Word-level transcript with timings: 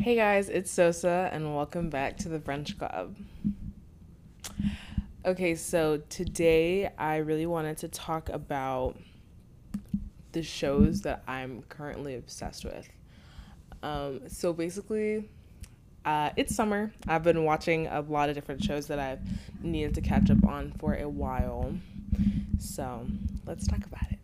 Hey 0.00 0.16
guys, 0.16 0.48
it's 0.48 0.70
Sosa, 0.70 1.28
and 1.30 1.54
welcome 1.54 1.90
back 1.90 2.16
to 2.18 2.30
the 2.30 2.38
Brunch 2.38 2.78
Club. 2.78 3.14
Okay, 5.26 5.54
so 5.54 5.98
today 6.08 6.90
I 6.96 7.16
really 7.18 7.44
wanted 7.44 7.76
to 7.78 7.88
talk 7.88 8.30
about 8.30 8.96
the 10.32 10.42
shows 10.42 11.02
that 11.02 11.22
I'm 11.28 11.64
currently 11.68 12.14
obsessed 12.14 12.64
with. 12.64 12.88
Um, 13.82 14.22
so 14.26 14.54
basically, 14.54 15.28
uh, 16.06 16.30
it's 16.34 16.54
summer. 16.54 16.94
I've 17.06 17.22
been 17.22 17.44
watching 17.44 17.86
a 17.86 18.00
lot 18.00 18.30
of 18.30 18.34
different 18.34 18.64
shows 18.64 18.86
that 18.86 18.98
I've 18.98 19.20
needed 19.62 19.94
to 19.96 20.00
catch 20.00 20.30
up 20.30 20.42
on 20.46 20.72
for 20.78 20.94
a 20.94 21.10
while. 21.10 21.74
So 22.58 23.06
let's 23.44 23.66
talk 23.66 23.84
about 23.84 24.10
it. 24.10 24.19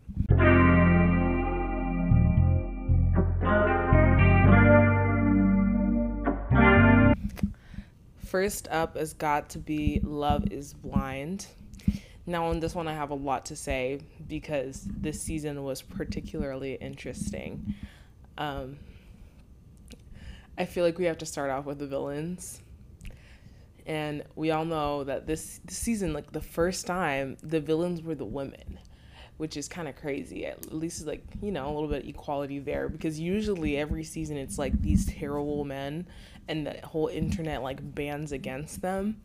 First 8.26 8.66
up 8.72 8.96
has 8.96 9.14
got 9.14 9.50
to 9.50 9.58
be 9.58 10.00
Love 10.02 10.50
is 10.50 10.74
Blind. 10.74 11.46
Now, 12.26 12.46
on 12.46 12.58
this 12.58 12.74
one, 12.74 12.88
I 12.88 12.92
have 12.92 13.10
a 13.10 13.14
lot 13.14 13.46
to 13.46 13.56
say 13.56 14.00
because 14.26 14.88
this 14.96 15.22
season 15.22 15.62
was 15.62 15.80
particularly 15.80 16.74
interesting. 16.74 17.74
Um, 18.36 18.78
I 20.58 20.64
feel 20.64 20.84
like 20.84 20.98
we 20.98 21.04
have 21.04 21.18
to 21.18 21.26
start 21.26 21.50
off 21.50 21.66
with 21.66 21.78
the 21.78 21.86
villains. 21.86 22.62
And 23.86 24.24
we 24.34 24.50
all 24.50 24.64
know 24.64 25.04
that 25.04 25.28
this, 25.28 25.60
this 25.64 25.78
season, 25.78 26.12
like 26.12 26.32
the 26.32 26.40
first 26.40 26.84
time, 26.84 27.36
the 27.44 27.60
villains 27.60 28.02
were 28.02 28.16
the 28.16 28.24
women, 28.24 28.80
which 29.36 29.56
is 29.56 29.68
kind 29.68 29.86
of 29.86 29.94
crazy. 29.94 30.46
At 30.46 30.74
least, 30.74 31.06
like, 31.06 31.22
you 31.40 31.52
know, 31.52 31.66
a 31.66 31.72
little 31.72 31.88
bit 31.88 32.02
of 32.02 32.08
equality 32.08 32.58
there 32.58 32.88
because 32.88 33.20
usually 33.20 33.76
every 33.76 34.02
season 34.02 34.36
it's 34.36 34.58
like 34.58 34.82
these 34.82 35.06
terrible 35.06 35.64
men 35.64 36.08
and 36.48 36.66
the 36.66 36.78
whole 36.84 37.08
internet 37.08 37.62
like 37.62 37.94
bans 37.94 38.32
against 38.32 38.82
them. 38.82 39.22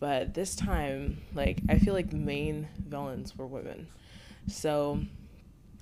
But 0.00 0.34
this 0.34 0.54
time, 0.56 1.22
like, 1.34 1.60
I 1.68 1.78
feel 1.78 1.94
like 1.94 2.10
the 2.10 2.16
main 2.16 2.68
villains 2.76 3.36
were 3.38 3.46
women. 3.46 3.88
So 4.48 5.00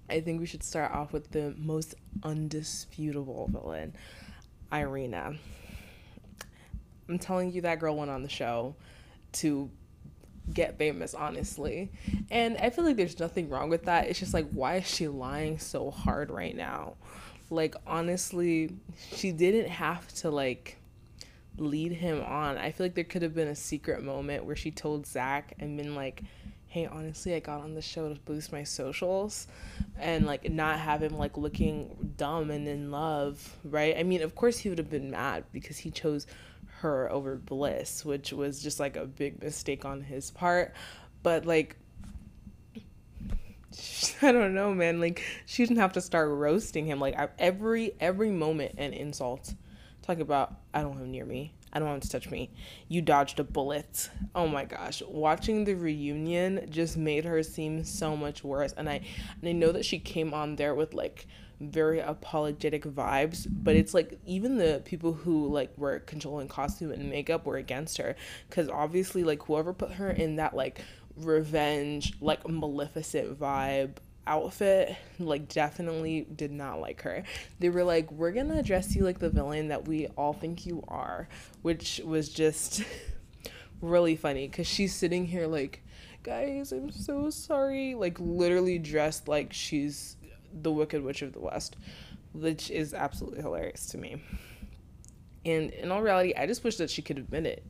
I 0.09 0.21
think 0.21 0.39
we 0.39 0.47
should 0.47 0.63
start 0.63 0.93
off 0.93 1.13
with 1.13 1.31
the 1.31 1.55
most 1.57 1.95
undisputable 2.23 3.49
villain, 3.51 3.95
Irina. 4.73 5.35
I'm 7.09 7.19
telling 7.19 7.53
you, 7.53 7.63
that 7.63 7.81
girl 7.81 7.97
went 7.97 8.11
on 8.11 8.23
the 8.23 8.29
show 8.29 8.77
to 9.33 9.71
get 10.53 10.79
famous, 10.79 11.15
honestly. 11.15 11.91
And 12.31 12.57
I 12.59 12.71
feel 12.71 12.85
like 12.85 12.97
there's 12.97 13.19
nothing 13.19 13.49
wrong 13.49 13.71
with 13.71 13.85
that. 13.85 14.07
It's 14.07 14.19
just 14.19 14.35
like, 14.35 14.49
why 14.51 14.77
is 14.77 14.87
she 14.87 15.09
lying 15.09 15.59
so 15.59 15.91
hard 15.91 16.31
right 16.31 16.57
now? 16.57 16.95
Like, 17.51 17.75
honestly, 17.87 18.71
she 19.15 19.33
didn't 19.33 19.69
have 19.69 20.07
to, 20.17 20.31
like, 20.31 20.77
lead 21.57 21.93
him 21.93 22.23
on. 22.23 22.59
I 22.59 22.73
feel 22.73 22.87
like 22.87 22.95
there 22.95 23.05
could 23.05 23.23
have 23.23 23.35
been 23.35 23.49
a 23.49 23.55
secret 23.55 24.03
moment 24.03 24.45
where 24.45 24.57
she 24.57 24.71
told 24.71 25.07
Zach 25.07 25.55
and 25.59 25.77
been 25.77 25.95
like, 25.95 26.23
hey, 26.67 26.87
honestly, 26.87 27.35
I 27.35 27.41
got 27.41 27.61
on 27.61 27.75
the 27.75 27.83
show 27.83 28.09
to 28.09 28.19
boost 28.21 28.51
my 28.51 28.65
socials 28.65 29.47
and 29.99 30.25
like 30.27 30.51
not 30.51 30.79
have 30.79 31.03
him 31.03 31.19
like 31.19 31.37
looking 31.37 32.15
dumb 32.17 32.51
and 32.51 32.67
in 32.67 32.91
love, 32.91 33.59
right? 33.65 33.97
I 33.97 34.03
mean, 34.03 34.23
of 34.23 34.35
course, 34.35 34.59
he 34.59 34.69
would 34.71 34.79
have 34.79 34.91
been 34.91 35.11
mad 35.11 35.45
because 35.53 35.77
he 35.79 35.91
chose 35.91 36.27
her 36.81 37.13
over 37.13 37.37
Bliss, 37.37 38.05
which 38.05 38.33
was 38.33 38.63
just 38.63 38.81
like 38.81 38.97
a 38.97 39.05
big 39.05 39.43
mistake 39.43 39.85
on 39.85 40.01
his 40.01 40.31
part. 40.31 40.75
But 41.23 41.45
like, 41.45 41.77
I 44.23 44.33
don't 44.33 44.55
know, 44.55 44.73
man. 44.73 44.99
Like, 45.01 45.23
she 45.47 45.65
didn't 45.65 45.81
have 45.81 45.93
to 45.93 46.01
start 46.01 46.31
roasting 46.31 46.87
him. 46.87 47.01
Like, 47.01 47.17
every 47.39 47.93
every 48.01 48.31
moment 48.31 48.77
and 48.79 48.95
insult 48.95 49.55
talking 50.03 50.23
about 50.23 50.55
I 50.75 50.81
don't 50.81 50.91
want 50.91 51.03
him 51.03 51.11
near 51.11 51.25
me. 51.25 51.55
I 51.73 51.79
don't 51.79 51.89
want 51.89 52.05
him 52.05 52.09
to 52.09 52.11
touch 52.11 52.31
me. 52.31 52.51
You 52.89 53.01
dodged 53.01 53.41
a 53.41 53.45
bullet. 53.45 54.11
Oh 54.35 54.47
my 54.47 54.65
gosh. 54.65 55.03
Watching 55.09 55.65
the 55.65 55.75
reunion 55.75 56.67
just 56.69 56.97
made 56.97 57.25
her 57.25 57.43
seem 57.43 57.85
so 57.85 58.17
much 58.17 58.45
worse. 58.45 58.75
And 58.77 58.89
I 58.89 59.01
and 59.41 59.49
I 59.49 59.53
know 59.53 59.73
that 59.73 59.85
she 59.85 59.99
came 59.99 60.35
on 60.35 60.57
there 60.57 60.75
with 60.75 60.93
like 60.93 61.27
very 61.61 62.01
apologetic 62.01 62.83
vibes, 62.85 63.47
but 63.49 63.77
it's 63.77 63.95
like 63.95 64.19
even 64.27 64.59
the 64.59 64.83
people 64.85 65.13
who 65.13 65.47
like 65.49 65.73
were 65.79 66.01
controlling 66.01 66.49
costume 66.49 66.91
and 66.91 67.09
makeup 67.09 67.47
were 67.47 67.57
against 67.57 67.99
her 67.99 68.17
cuz 68.51 68.69
obviously 68.69 69.25
like 69.25 69.43
whoever 69.45 69.73
put 69.73 69.93
her 69.93 70.11
in 70.11 70.37
that 70.37 70.55
like 70.55 70.81
revenge 71.17 72.15
like 72.21 72.47
maleficent 72.49 73.39
vibe 73.39 73.97
outfit 74.27 74.97
like 75.19 75.49
definitely 75.49 76.27
did 76.35 76.53
not 76.53 76.81
like 76.81 77.03
her. 77.03 77.25
They 77.59 77.71
were 77.71 77.85
like, 77.85 78.11
"We're 78.13 78.33
to 78.33 78.63
dress 78.63 78.95
you 78.95 79.05
like 79.05 79.19
the 79.19 79.31
villain 79.31 79.69
that 79.69 79.87
we 79.87 80.07
all 80.17 80.33
think 80.33 80.67
you 80.67 80.85
are," 80.89 81.29
which 81.63 82.01
was 82.05 82.29
just 82.29 82.83
really 83.81 84.17
funny 84.17 84.49
cuz 84.49 84.67
she's 84.67 84.95
sitting 84.95 85.27
here 85.27 85.47
like, 85.47 85.83
"Guys, 86.23 86.73
I'm 86.73 86.91
so 86.91 87.31
sorry." 87.31 87.95
Like 87.95 88.19
literally 88.21 88.79
dressed 88.79 89.29
like 89.29 89.53
she's 89.53 90.17
the 90.53 90.73
Wicked 90.73 91.03
Witch 91.03 91.23
of 91.23 91.33
the 91.33 91.41
West, 91.41 91.77
which 92.33 92.71
is 92.71 92.95
absolutely 92.95 93.43
hilarious 93.43 93.87
to 93.87 93.99
me. 93.99 94.23
And 95.45 95.71
in 95.71 95.91
all 95.91 96.03
reality, 96.03 96.35
I 96.37 96.47
just 96.47 96.63
wish 96.63 96.77
that 96.77 96.91
she 96.91 97.03
could 97.03 97.19
admit 97.19 97.47
it. 97.47 97.65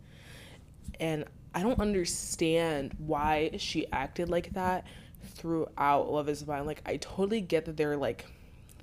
And 1.01 1.25
I 1.55 1.63
don't 1.63 1.81
understand 1.81 2.95
why 2.99 3.53
she 3.59 3.91
acted 3.93 4.29
like 4.29 4.53
that 4.55 4.87
throughout 5.33 6.11
Love 6.11 6.29
is 6.29 6.43
Blind. 6.43 6.67
Like, 6.67 6.83
I 6.87 6.97
totally 6.97 7.41
get 7.41 7.65
that 7.67 7.77
there 7.77 7.93
are 7.93 7.97
like 7.97 8.27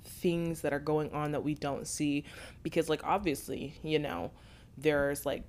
things 0.04 0.60
that 0.62 0.72
are 0.72 0.80
going 0.80 1.12
on 1.12 1.32
that 1.32 1.42
we 1.42 1.54
don't 1.54 1.86
see 1.86 2.24
because, 2.62 2.88
like, 2.88 3.04
obviously, 3.04 3.74
you 3.82 3.98
know, 3.98 4.30
there's 4.76 5.26
like 5.26 5.44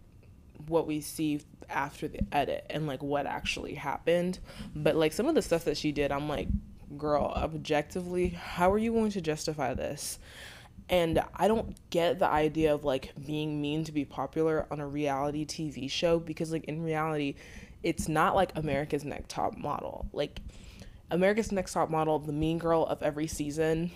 what 0.67 0.87
we 0.87 1.01
see 1.01 1.41
after 1.69 2.07
the 2.07 2.19
edit 2.31 2.65
and 2.69 2.87
like 2.87 3.01
what 3.01 3.25
actually 3.25 3.73
happened. 3.73 4.39
But 4.75 4.95
like 4.95 5.13
some 5.13 5.27
of 5.27 5.35
the 5.35 5.41
stuff 5.41 5.65
that 5.65 5.77
she 5.77 5.91
did, 5.91 6.11
I'm 6.11 6.29
like, 6.29 6.47
girl, 6.97 7.33
objectively, 7.35 8.29
how 8.29 8.71
are 8.71 8.77
you 8.77 8.91
going 8.91 9.11
to 9.11 9.21
justify 9.21 9.73
this? 9.73 10.19
And 10.89 11.23
I 11.35 11.47
don't 11.47 11.75
get 11.89 12.19
the 12.19 12.27
idea 12.27 12.73
of 12.73 12.83
like 12.83 13.13
being 13.25 13.61
mean 13.61 13.85
to 13.85 13.91
be 13.91 14.03
popular 14.03 14.67
on 14.71 14.79
a 14.81 14.87
reality 14.87 15.45
TV 15.45 15.89
show 15.89 16.19
because, 16.19 16.51
like, 16.51 16.65
in 16.65 16.83
reality, 16.83 17.35
it's 17.81 18.07
not 18.07 18.35
like 18.35 18.51
America's 18.55 19.05
Next 19.05 19.29
Top 19.29 19.57
Model. 19.57 20.07
Like, 20.11 20.41
America's 21.11 21.51
Next 21.51 21.73
Top 21.73 21.89
Model, 21.89 22.19
the 22.19 22.31
mean 22.31 22.57
girl 22.57 22.85
of 22.85 23.03
every 23.03 23.27
season, 23.27 23.91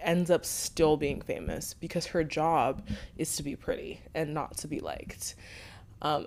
ends 0.00 0.30
up 0.30 0.44
still 0.44 0.96
being 0.96 1.22
famous 1.22 1.74
because 1.74 2.06
her 2.06 2.22
job 2.22 2.86
is 3.16 3.36
to 3.36 3.42
be 3.42 3.56
pretty 3.56 4.00
and 4.14 4.34
not 4.34 4.58
to 4.58 4.68
be 4.68 4.78
liked. 4.78 5.34
Um, 6.02 6.26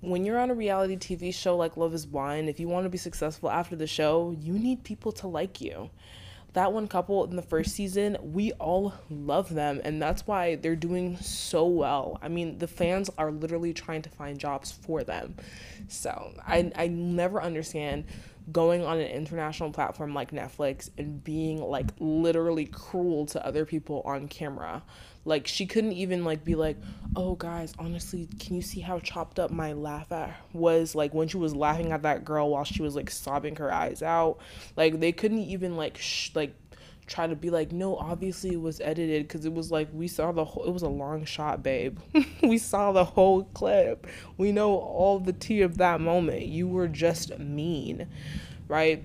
when 0.00 0.24
you're 0.24 0.38
on 0.38 0.50
a 0.50 0.54
reality 0.54 0.96
TV 0.96 1.32
show 1.32 1.56
like 1.56 1.76
Love 1.76 1.94
is 1.94 2.04
Blind, 2.04 2.48
if 2.48 2.58
you 2.58 2.68
want 2.68 2.84
to 2.84 2.90
be 2.90 2.98
successful 2.98 3.50
after 3.50 3.76
the 3.76 3.86
show, 3.86 4.34
you 4.40 4.54
need 4.54 4.82
people 4.82 5.12
to 5.12 5.28
like 5.28 5.60
you. 5.60 5.90
That 6.54 6.72
one 6.72 6.88
couple 6.88 7.22
in 7.24 7.36
the 7.36 7.42
first 7.42 7.76
season, 7.76 8.16
we 8.20 8.50
all 8.52 8.92
love 9.08 9.54
them, 9.54 9.80
and 9.84 10.02
that's 10.02 10.26
why 10.26 10.56
they're 10.56 10.74
doing 10.74 11.16
so 11.18 11.64
well. 11.66 12.18
I 12.22 12.28
mean, 12.28 12.58
the 12.58 12.66
fans 12.66 13.08
are 13.18 13.30
literally 13.30 13.72
trying 13.72 14.02
to 14.02 14.08
find 14.08 14.36
jobs 14.36 14.72
for 14.72 15.04
them. 15.04 15.36
So 15.86 16.32
I, 16.44 16.72
I 16.74 16.88
never 16.88 17.40
understand 17.40 18.04
going 18.52 18.84
on 18.84 18.98
an 18.98 19.06
international 19.06 19.70
platform 19.70 20.14
like 20.14 20.30
Netflix 20.32 20.90
and 20.98 21.22
being 21.22 21.60
like 21.60 21.86
literally 21.98 22.66
cruel 22.66 23.26
to 23.26 23.44
other 23.44 23.64
people 23.64 24.02
on 24.04 24.28
camera. 24.28 24.82
Like 25.24 25.46
she 25.46 25.66
couldn't 25.66 25.92
even 25.92 26.24
like 26.24 26.44
be 26.44 26.54
like, 26.54 26.76
"Oh 27.14 27.34
guys, 27.34 27.74
honestly, 27.78 28.28
can 28.38 28.56
you 28.56 28.62
see 28.62 28.80
how 28.80 28.98
chopped 29.00 29.38
up 29.38 29.50
my 29.50 29.74
laugh 29.74 30.10
at 30.12 30.34
was 30.52 30.94
like 30.94 31.12
when 31.12 31.28
she 31.28 31.36
was 31.36 31.54
laughing 31.54 31.92
at 31.92 32.02
that 32.02 32.24
girl 32.24 32.50
while 32.50 32.64
she 32.64 32.82
was 32.82 32.96
like 32.96 33.10
sobbing 33.10 33.56
her 33.56 33.72
eyes 33.72 34.02
out." 34.02 34.38
Like 34.76 34.98
they 34.98 35.12
couldn't 35.12 35.40
even 35.40 35.76
like 35.76 35.98
sh- 35.98 36.30
like 36.34 36.54
try 37.10 37.26
to 37.26 37.34
be 37.34 37.50
like, 37.50 37.72
no, 37.72 37.96
obviously 37.96 38.52
it 38.52 38.60
was 38.60 38.80
edited 38.80 39.26
because 39.26 39.44
it 39.44 39.52
was 39.52 39.70
like 39.70 39.88
we 39.92 40.06
saw 40.06 40.30
the 40.30 40.44
whole. 40.44 40.64
It 40.64 40.70
was 40.70 40.82
a 40.82 40.88
long 40.88 41.24
shot, 41.24 41.62
babe. 41.62 41.98
we 42.42 42.56
saw 42.56 42.92
the 42.92 43.04
whole 43.04 43.44
clip. 43.52 44.06
We 44.38 44.52
know 44.52 44.76
all 44.76 45.18
the 45.18 45.32
tea 45.32 45.62
of 45.62 45.78
that 45.78 46.00
moment. 46.00 46.46
You 46.46 46.68
were 46.68 46.86
just 46.86 47.36
mean, 47.38 48.06
right? 48.68 49.04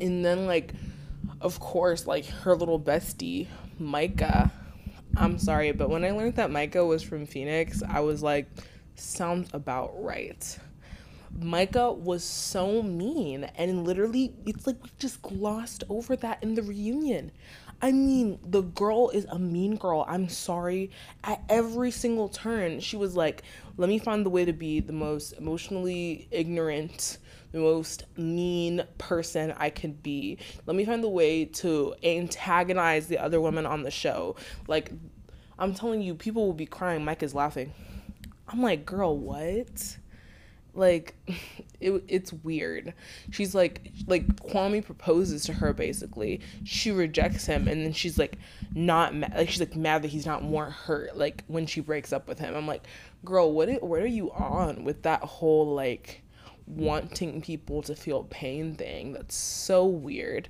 And 0.00 0.24
then 0.24 0.46
like, 0.46 0.74
of 1.40 1.58
course, 1.58 2.06
like 2.06 2.26
her 2.26 2.54
little 2.54 2.78
bestie, 2.78 3.48
Micah. 3.78 4.52
I'm 5.16 5.38
sorry, 5.38 5.72
but 5.72 5.88
when 5.88 6.04
I 6.04 6.10
learned 6.10 6.36
that 6.36 6.50
Micah 6.50 6.84
was 6.84 7.02
from 7.02 7.24
Phoenix, 7.24 7.82
I 7.82 8.00
was 8.00 8.22
like, 8.22 8.46
sounds 8.96 9.48
about 9.54 10.02
right. 10.04 10.58
Micah 11.40 11.92
was 11.92 12.24
so 12.24 12.82
mean, 12.82 13.44
and 13.56 13.84
literally, 13.84 14.34
it's 14.46 14.66
like 14.66 14.82
we 14.82 14.90
just 14.98 15.22
glossed 15.22 15.84
over 15.88 16.16
that 16.16 16.42
in 16.42 16.54
the 16.54 16.62
reunion. 16.62 17.30
I 17.82 17.92
mean, 17.92 18.38
the 18.42 18.62
girl 18.62 19.10
is 19.10 19.26
a 19.26 19.38
mean 19.38 19.76
girl. 19.76 20.06
I'm 20.08 20.28
sorry. 20.30 20.90
At 21.22 21.42
every 21.48 21.90
single 21.90 22.28
turn, 22.28 22.80
she 22.80 22.96
was 22.96 23.14
like, 23.14 23.42
let 23.76 23.88
me 23.88 23.98
find 23.98 24.24
the 24.24 24.30
way 24.30 24.46
to 24.46 24.52
be 24.54 24.80
the 24.80 24.94
most 24.94 25.32
emotionally 25.32 26.26
ignorant, 26.30 27.18
the 27.52 27.58
most 27.58 28.04
mean 28.16 28.82
person 28.96 29.52
I 29.58 29.68
could 29.68 30.02
be. 30.02 30.38
Let 30.64 30.74
me 30.74 30.86
find 30.86 31.04
the 31.04 31.08
way 31.08 31.44
to 31.44 31.94
antagonize 32.02 33.08
the 33.08 33.18
other 33.18 33.40
women 33.42 33.66
on 33.66 33.82
the 33.82 33.90
show. 33.90 34.36
Like, 34.68 34.90
I'm 35.58 35.74
telling 35.74 36.00
you, 36.00 36.14
people 36.14 36.46
will 36.46 36.54
be 36.54 36.66
crying. 36.66 37.04
Mike 37.04 37.22
is 37.22 37.34
laughing. 37.34 37.74
I'm 38.48 38.62
like, 38.62 38.86
girl, 38.86 39.18
what? 39.18 39.98
Like, 40.76 41.14
it, 41.80 42.02
it's 42.08 42.32
weird. 42.32 42.94
She's 43.30 43.54
like, 43.54 43.92
like 44.06 44.26
Kwame 44.36 44.84
proposes 44.84 45.44
to 45.44 45.54
her 45.54 45.72
basically. 45.72 46.40
She 46.64 46.90
rejects 46.90 47.46
him, 47.46 47.68
and 47.68 47.84
then 47.84 47.92
she's 47.92 48.18
like, 48.18 48.38
not 48.74 49.14
mad. 49.14 49.34
Like 49.36 49.48
she's 49.48 49.60
like 49.60 49.76
mad 49.76 50.02
that 50.02 50.08
he's 50.08 50.26
not 50.26 50.42
more 50.42 50.70
hurt. 50.70 51.16
Like 51.16 51.44
when 51.46 51.66
she 51.66 51.80
breaks 51.80 52.12
up 52.12 52.28
with 52.28 52.38
him, 52.38 52.54
I'm 52.54 52.66
like, 52.66 52.84
girl, 53.24 53.52
what? 53.52 53.68
it, 53.68 53.82
what 53.82 54.00
are 54.00 54.06
you 54.06 54.30
on 54.32 54.84
with 54.84 55.02
that 55.02 55.22
whole 55.22 55.74
like? 55.74 56.22
wanting 56.68 57.40
people 57.40 57.80
to 57.80 57.94
feel 57.94 58.24
pain 58.24 58.74
thing 58.74 59.12
that's 59.12 59.36
so 59.36 59.86
weird 59.86 60.48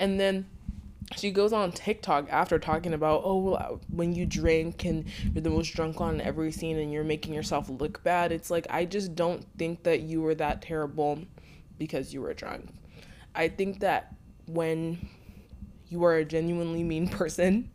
and 0.00 0.18
then 0.18 0.44
she 1.16 1.30
goes 1.30 1.52
on 1.52 1.72
TikTok 1.72 2.28
after 2.30 2.58
talking 2.58 2.94
about, 2.94 3.22
oh, 3.24 3.38
well, 3.38 3.56
uh, 3.56 3.76
when 3.88 4.14
you 4.14 4.26
drink 4.26 4.84
and 4.84 5.04
you're 5.32 5.42
the 5.42 5.50
most 5.50 5.68
drunk 5.74 6.00
on 6.00 6.20
every 6.20 6.52
scene 6.52 6.78
and 6.78 6.92
you're 6.92 7.04
making 7.04 7.34
yourself 7.34 7.68
look 7.68 8.02
bad. 8.02 8.32
It's 8.32 8.50
like, 8.50 8.66
I 8.70 8.84
just 8.84 9.14
don't 9.14 9.44
think 9.58 9.82
that 9.84 10.02
you 10.02 10.20
were 10.22 10.34
that 10.36 10.62
terrible 10.62 11.20
because 11.78 12.12
you 12.12 12.22
were 12.22 12.34
drunk. 12.34 12.68
I 13.34 13.48
think 13.48 13.80
that 13.80 14.14
when 14.46 15.08
you 15.88 16.04
are 16.04 16.16
a 16.16 16.24
genuinely 16.24 16.82
mean 16.82 17.08
person 17.20 17.70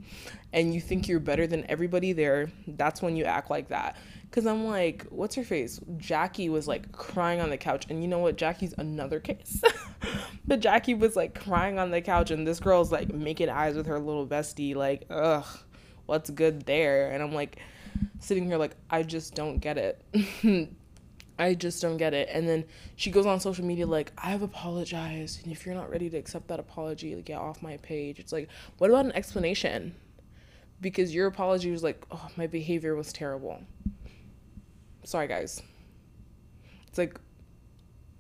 and 0.54 0.74
you 0.74 0.82
think 0.82 1.08
you're 1.08 1.20
better 1.20 1.48
than 1.48 1.70
everybody 1.70 2.14
there, 2.14 2.52
that's 2.68 3.02
when 3.02 3.16
you 3.16 3.26
act 3.26 3.50
like 3.50 3.70
that. 3.70 3.98
Cause 4.30 4.46
I'm 4.46 4.66
like, 4.66 5.06
what's 5.10 5.36
her 5.36 5.44
face? 5.44 5.80
Jackie 5.98 6.50
was 6.50 6.68
like 6.68 6.92
crying 6.92 7.40
on 7.40 7.50
the 7.50 7.58
couch, 7.58 7.86
and 7.90 8.04
you 8.04 8.10
know 8.10 8.20
what? 8.20 8.36
Jackie's 8.36 8.74
another 8.78 9.20
case. 9.20 9.64
but 10.46 10.60
Jackie 10.60 10.94
was 10.94 11.16
like 11.16 11.34
crying 11.40 11.80
on 11.80 11.92
the 11.92 12.02
couch, 12.02 12.30
and 12.30 12.46
this 12.46 12.60
girl's 12.60 12.92
like 12.92 13.14
making 13.14 13.50
eyes 13.50 13.76
with 13.76 13.86
her 13.86 14.00
little 14.00 14.28
bestie, 14.28 14.76
like, 14.76 15.06
ugh, 15.10 15.46
what's 16.08 16.30
good 16.30 16.66
there? 16.66 17.12
And 17.12 17.24
I'm 17.24 17.34
like, 17.34 17.60
sitting 18.20 18.46
here 18.46 18.58
like, 18.58 18.76
I 18.90 19.04
just 19.04 19.34
don't 19.34 19.60
get 19.60 19.78
it. 19.78 20.04
I 21.40 21.54
just 21.54 21.82
don't 21.82 21.98
get 21.98 22.14
it. 22.14 22.30
And 22.32 22.48
then 22.48 22.66
she 22.96 23.12
goes 23.12 23.26
on 23.26 23.40
social 23.40 23.64
media 23.64 23.88
like, 23.88 24.12
I 24.18 24.32
have 24.32 24.42
apologized, 24.42 25.44
and 25.44 25.54
if 25.54 25.66
you're 25.66 25.76
not 25.76 25.90
ready 25.90 26.10
to 26.10 26.18
accept 26.18 26.50
that 26.50 26.60
apology, 26.60 27.16
like, 27.16 27.26
get 27.26 27.40
off 27.40 27.62
my 27.62 27.78
page. 27.78 28.20
It's 28.20 28.34
like, 28.34 28.50
what 28.78 28.90
about 28.90 29.06
an 29.06 29.14
explanation? 29.14 29.96
Because 30.82 31.16
your 31.16 31.28
apology 31.28 31.72
was 31.72 31.82
like, 31.82 32.06
oh, 32.12 32.28
my 32.36 32.46
behavior 32.46 32.96
was 32.96 33.14
terrible 33.14 33.64
sorry 35.08 35.28
guys. 35.28 35.62
It's 36.88 36.98
like 36.98 37.18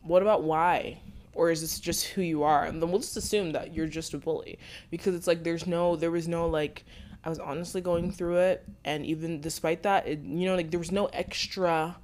what 0.04 0.22
about 0.22 0.44
why? 0.44 1.02
Or 1.34 1.52
is 1.52 1.60
this 1.60 1.80
just 1.80 2.06
who 2.06 2.22
you 2.22 2.44
are? 2.44 2.64
And 2.64 2.82
then 2.82 2.90
we'll 2.90 3.02
just 3.02 3.18
assume 3.18 3.52
that 3.52 3.76
you're 3.76 3.88
just 3.88 4.14
a 4.14 4.18
bully. 4.18 4.58
Because 4.90 5.14
it's 5.14 5.28
like 5.28 5.44
there's 5.44 5.68
no 5.68 5.98
there 5.98 6.12
was 6.12 6.28
no 6.30 6.48
like 6.48 6.86
i 7.26 7.30
was 7.30 7.40
honestly 7.40 7.82
going 7.82 8.12
through 8.12 8.38
it. 8.38 8.66
And 8.86 9.06
even 9.06 9.42
despite 9.42 9.84
that 9.84 10.08
it, 10.08 10.20
you 10.20 10.48
know 10.48 10.56
like 10.56 10.72
there 10.72 10.80
was 10.80 10.94
no 10.94 11.08
extra 11.08 11.98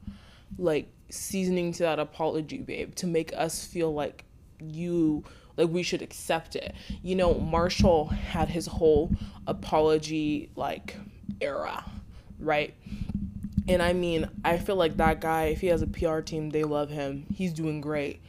like 0.57 0.91
seasoning 1.09 1.71
to 1.73 1.83
that 1.83 1.99
apology 1.99 2.57
babe 2.57 2.93
to 2.95 3.07
make 3.07 3.31
us 3.37 3.65
feel 3.65 3.93
like 3.93 4.25
you 4.59 5.23
like 5.55 5.69
we 5.69 5.83
should 5.83 6.01
accept 6.01 6.57
it. 6.57 6.75
You 7.01 7.15
know 7.15 7.35
marshall 7.35 8.07
had 8.07 8.49
his 8.49 8.67
whole 8.67 9.11
apology 9.47 10.49
like 10.57 10.97
era 11.39 11.85
right 12.37 12.75
and 13.67 13.81
I 13.81 13.93
mean, 13.93 14.29
I 14.43 14.57
feel 14.57 14.75
like 14.75 14.97
that 14.97 15.21
guy, 15.21 15.45
if 15.45 15.61
he 15.61 15.67
has 15.67 15.81
a 15.81 15.87
PR 15.87 16.19
team, 16.19 16.49
they 16.49 16.63
love 16.63 16.89
him. 16.89 17.25
He's 17.33 17.53
doing 17.53 17.81
great. 17.81 18.21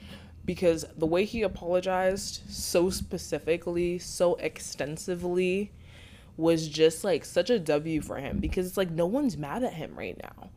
Because 0.44 0.84
the 0.96 1.06
way 1.06 1.24
he 1.24 1.42
apologized 1.42 2.42
so 2.48 2.90
specifically, 2.90 3.98
so 3.98 4.34
extensively, 4.34 5.72
was 6.36 6.68
just 6.68 7.04
like 7.04 7.24
such 7.24 7.50
a 7.50 7.58
W 7.58 8.00
for 8.00 8.16
him. 8.16 8.38
Because 8.38 8.66
it's 8.66 8.76
like 8.76 8.90
no 8.90 9.06
one's 9.06 9.36
mad 9.36 9.64
at 9.64 9.74
him 9.74 9.94
right 9.96 10.20
now. 10.22 10.50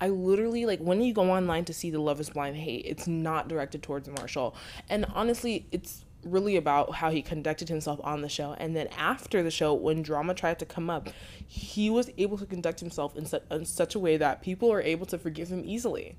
I 0.00 0.08
literally 0.08 0.66
like 0.66 0.80
when 0.80 1.00
you 1.02 1.12
go 1.12 1.30
online 1.30 1.64
to 1.66 1.74
see 1.74 1.90
the 1.90 2.00
Love 2.00 2.20
is 2.20 2.30
Blind 2.30 2.56
hate, 2.56 2.84
it's 2.86 3.06
not 3.06 3.48
directed 3.48 3.82
towards 3.82 4.08
Marshall. 4.08 4.56
And 4.88 5.06
honestly, 5.14 5.66
it's 5.70 6.04
really 6.24 6.56
about 6.56 6.94
how 6.94 7.10
he 7.10 7.22
conducted 7.22 7.68
himself 7.68 8.00
on 8.02 8.20
the 8.20 8.28
show. 8.28 8.54
And 8.58 8.76
then 8.76 8.88
after 8.98 9.42
the 9.42 9.50
show, 9.50 9.74
when 9.74 10.02
drama 10.02 10.34
tried 10.34 10.58
to 10.58 10.66
come 10.66 10.90
up, 10.90 11.08
he 11.46 11.90
was 11.90 12.10
able 12.18 12.38
to 12.38 12.46
conduct 12.46 12.80
himself 12.80 13.16
in, 13.16 13.26
su- 13.26 13.40
in 13.50 13.64
such 13.64 13.94
a 13.94 13.98
way 13.98 14.16
that 14.16 14.42
people 14.42 14.72
are 14.72 14.82
able 14.82 15.06
to 15.06 15.18
forgive 15.18 15.48
him 15.48 15.62
easily. 15.64 16.16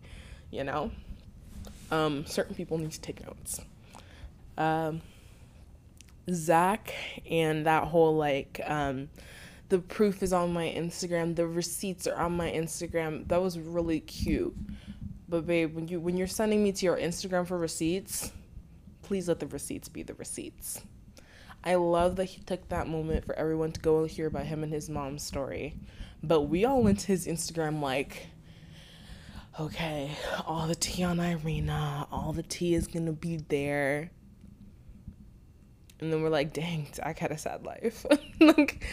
You 0.49 0.63
know, 0.63 0.91
um, 1.91 2.25
certain 2.25 2.55
people 2.55 2.77
need 2.77 2.91
to 2.91 3.01
take 3.01 3.25
notes. 3.25 3.61
Um, 4.57 5.01
Zach 6.29 6.93
and 7.29 7.65
that 7.65 7.85
whole 7.85 8.15
like, 8.15 8.59
um, 8.65 9.09
the 9.69 9.79
proof 9.79 10.21
is 10.21 10.33
on 10.33 10.51
my 10.51 10.65
Instagram, 10.65 11.35
the 11.35 11.47
receipts 11.47 12.05
are 12.05 12.15
on 12.15 12.35
my 12.35 12.51
Instagram. 12.51 13.27
That 13.29 13.41
was 13.41 13.57
really 13.57 14.01
cute. 14.01 14.55
But 15.29 15.47
babe, 15.47 15.73
when 15.73 15.87
you 15.87 16.01
when 16.01 16.17
you're 16.17 16.27
sending 16.27 16.61
me 16.61 16.73
to 16.73 16.85
your 16.85 16.97
Instagram 16.97 17.47
for 17.47 17.57
receipts, 17.57 18.33
please 19.11 19.27
let 19.27 19.41
the 19.41 19.47
receipts 19.47 19.89
be 19.89 20.03
the 20.03 20.13
receipts. 20.13 20.79
I 21.65 21.75
love 21.75 22.15
that 22.15 22.23
he 22.23 22.41
took 22.43 22.69
that 22.69 22.87
moment 22.87 23.25
for 23.25 23.37
everyone 23.37 23.73
to 23.73 23.79
go 23.81 24.05
hear 24.05 24.27
about 24.27 24.45
him 24.45 24.63
and 24.63 24.71
his 24.71 24.89
mom's 24.89 25.21
story. 25.21 25.75
But 26.23 26.43
we 26.43 26.63
all 26.63 26.81
went 26.81 26.99
to 26.99 27.07
his 27.07 27.27
Instagram 27.27 27.81
like, 27.81 28.27
okay, 29.59 30.11
all 30.47 30.65
the 30.65 30.75
tea 30.75 31.03
on 31.03 31.19
Irina, 31.19 32.07
all 32.09 32.31
the 32.31 32.41
tea 32.41 32.73
is 32.73 32.87
gonna 32.87 33.11
be 33.11 33.35
there. 33.35 34.11
And 35.99 36.11
then 36.11 36.23
we're 36.23 36.29
like, 36.29 36.53
dang, 36.53 36.87
Zach 36.95 37.19
had 37.19 37.31
a 37.31 37.37
sad 37.37 37.65
life. 37.65 38.05
like, 38.39 38.85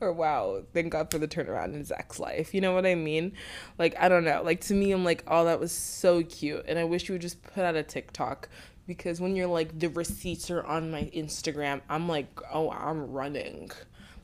or 0.00 0.12
wow, 0.12 0.62
thank 0.74 0.92
God 0.92 1.10
for 1.10 1.18
the 1.18 1.26
turnaround 1.26 1.74
in 1.74 1.82
Zach's 1.82 2.20
life. 2.20 2.54
You 2.54 2.60
know 2.60 2.72
what 2.72 2.84
I 2.84 2.94
mean? 2.94 3.32
Like, 3.78 3.96
I 3.98 4.08
don't 4.08 4.24
know. 4.24 4.42
Like, 4.44 4.60
to 4.62 4.74
me, 4.74 4.92
I'm 4.92 5.02
like, 5.02 5.24
oh, 5.26 5.46
that 5.46 5.58
was 5.58 5.72
so 5.72 6.22
cute. 6.22 6.64
And 6.68 6.78
I 6.78 6.84
wish 6.84 7.08
you 7.08 7.14
would 7.14 7.22
just 7.22 7.42
put 7.42 7.64
out 7.64 7.74
a 7.74 7.82
TikTok 7.82 8.48
because 8.86 9.20
when 9.20 9.36
you're 9.36 9.46
like 9.46 9.78
the 9.78 9.88
receipts 9.88 10.50
are 10.50 10.64
on 10.64 10.90
my 10.90 11.10
Instagram, 11.14 11.80
I'm 11.88 12.08
like, 12.08 12.28
oh, 12.52 12.70
I'm 12.70 13.10
running. 13.10 13.70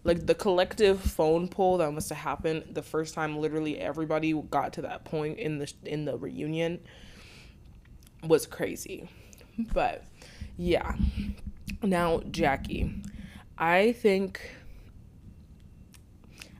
Like 0.04 0.26
the 0.26 0.34
collective 0.34 1.00
phone 1.00 1.48
poll 1.48 1.78
that 1.78 1.90
must 1.92 2.08
have 2.08 2.18
happened 2.18 2.64
the 2.72 2.82
first 2.82 3.14
time 3.14 3.38
literally 3.38 3.78
everybody 3.78 4.32
got 4.32 4.72
to 4.74 4.82
that 4.82 5.04
point 5.04 5.38
in 5.38 5.58
the 5.58 5.72
in 5.84 6.04
the 6.04 6.16
reunion 6.16 6.80
was 8.22 8.46
crazy. 8.46 9.08
But 9.72 10.04
yeah. 10.56 10.94
Now, 11.82 12.20
Jackie, 12.30 13.02
I 13.56 13.92
think 13.92 14.40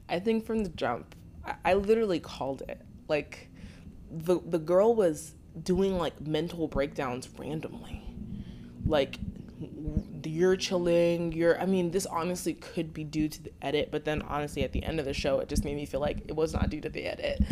I 0.09 0.19
think 0.19 0.45
from 0.45 0.65
the 0.65 0.71
jump, 0.71 1.15
I, 1.45 1.55
I 1.65 1.75
literally 1.75 2.21
called 2.21 2.63
it. 2.69 2.81
Like 3.09 3.49
the 4.11 4.41
the 4.45 4.59
girl 4.59 4.95
was 4.95 5.35
doing 5.65 5.99
like 5.99 6.21
mental 6.21 6.69
breakdowns 6.69 7.29
randomly. 7.39 8.03
Like 8.87 9.19
you're 10.25 10.57
chilling, 10.57 11.33
you're 11.33 11.61
I 11.61 11.67
mean, 11.67 11.91
this 11.91 12.07
honestly 12.07 12.55
could 12.55 12.93
be 12.93 13.05
due 13.05 13.29
to 13.29 13.43
the 13.43 13.53
edit, 13.63 13.91
but 13.91 14.05
then 14.05 14.23
honestly 14.23 14.63
at 14.65 14.73
the 14.73 14.83
end 14.83 15.01
of 15.01 15.07
the 15.07 15.15
show 15.15 15.41
it 15.41 15.49
just 15.49 15.65
made 15.65 15.77
me 15.77 15.87
feel 15.87 16.01
like 16.01 16.19
it 16.29 16.37
was 16.37 16.53
not 16.53 16.71
due 16.71 16.81
to 16.81 16.89
the 16.89 17.05
edit. 17.07 17.43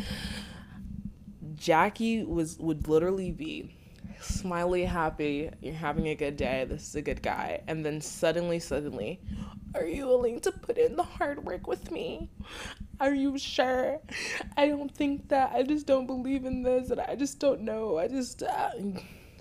Jackie 1.54 2.22
was 2.22 2.58
would 2.58 2.86
literally 2.88 3.32
be 3.32 3.74
smiley, 4.20 4.84
happy, 4.84 5.50
you're 5.60 5.74
having 5.74 6.08
a 6.08 6.14
good 6.14 6.36
day, 6.36 6.64
this 6.68 6.88
is 6.88 6.94
a 6.96 7.02
good 7.02 7.22
guy, 7.22 7.60
and 7.66 7.84
then 7.84 8.00
suddenly, 8.00 8.58
suddenly, 8.58 9.20
are 9.76 9.86
you 9.86 10.06
willing 10.06 10.40
to 10.40 10.52
put 10.52 10.78
in 10.78 10.96
the 10.96 11.02
hard 11.02 11.44
work 11.44 11.66
with 11.66 11.90
me? 11.90 12.30
Are 12.98 13.12
you 13.12 13.38
sure? 13.38 14.00
I 14.56 14.68
don't 14.68 14.94
think 14.94 15.28
that. 15.28 15.52
I 15.52 15.62
just 15.62 15.86
don't 15.86 16.06
believe 16.06 16.44
in 16.44 16.62
this, 16.62 16.90
and 16.90 17.00
I 17.00 17.14
just 17.14 17.38
don't 17.38 17.60
know. 17.62 17.98
I 17.98 18.08
just 18.08 18.42
uh, 18.42 18.70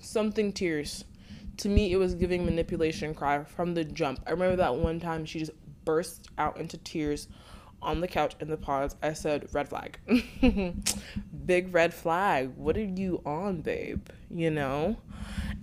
something 0.02 0.52
tears. 0.52 1.06
To 1.58 1.70
me, 1.70 1.94
it 1.94 1.98
was 1.98 2.16
giving 2.16 2.44
manipulation 2.44 3.14
cry 3.16 3.44
from 3.46 3.74
the 3.74 3.86
jump. 3.86 4.20
I 4.28 4.32
remember 4.32 4.58
that 4.58 4.76
one 4.76 5.00
time 5.00 5.26
she 5.26 5.40
just 5.40 5.54
burst 5.86 6.28
out 6.38 6.58
into 6.58 6.78
tears 6.78 7.30
on 7.82 8.02
the 8.02 8.08
couch 8.08 8.36
in 8.42 8.50
the 8.50 8.58
pods. 8.58 8.96
I 9.02 9.14
said, 9.14 9.48
"Red 9.54 9.70
flag, 9.70 10.00
big 11.46 11.74
red 11.74 11.94
flag. 11.94 12.52
What 12.58 12.76
are 12.76 12.84
you 12.84 13.22
on, 13.26 13.62
babe? 13.62 14.10
You 14.30 14.52
know?" 14.52 14.98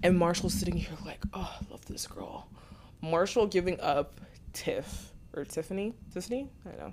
And 0.03 0.19
Marshall's 0.19 0.55
sitting 0.55 0.79
here 0.79 0.97
like, 1.05 1.23
"Oh, 1.35 1.55
I 1.61 1.71
love 1.71 1.85
this 1.85 2.07
girl." 2.07 2.49
Marshall 3.03 3.49
giving 3.49 3.81
up 3.81 4.21
Tiff 4.53 5.13
or 5.35 5.45
Tiffany, 5.45 5.95
Tiffany, 6.13 6.49
I 6.67 6.69
don't 6.71 6.79
know 6.79 6.93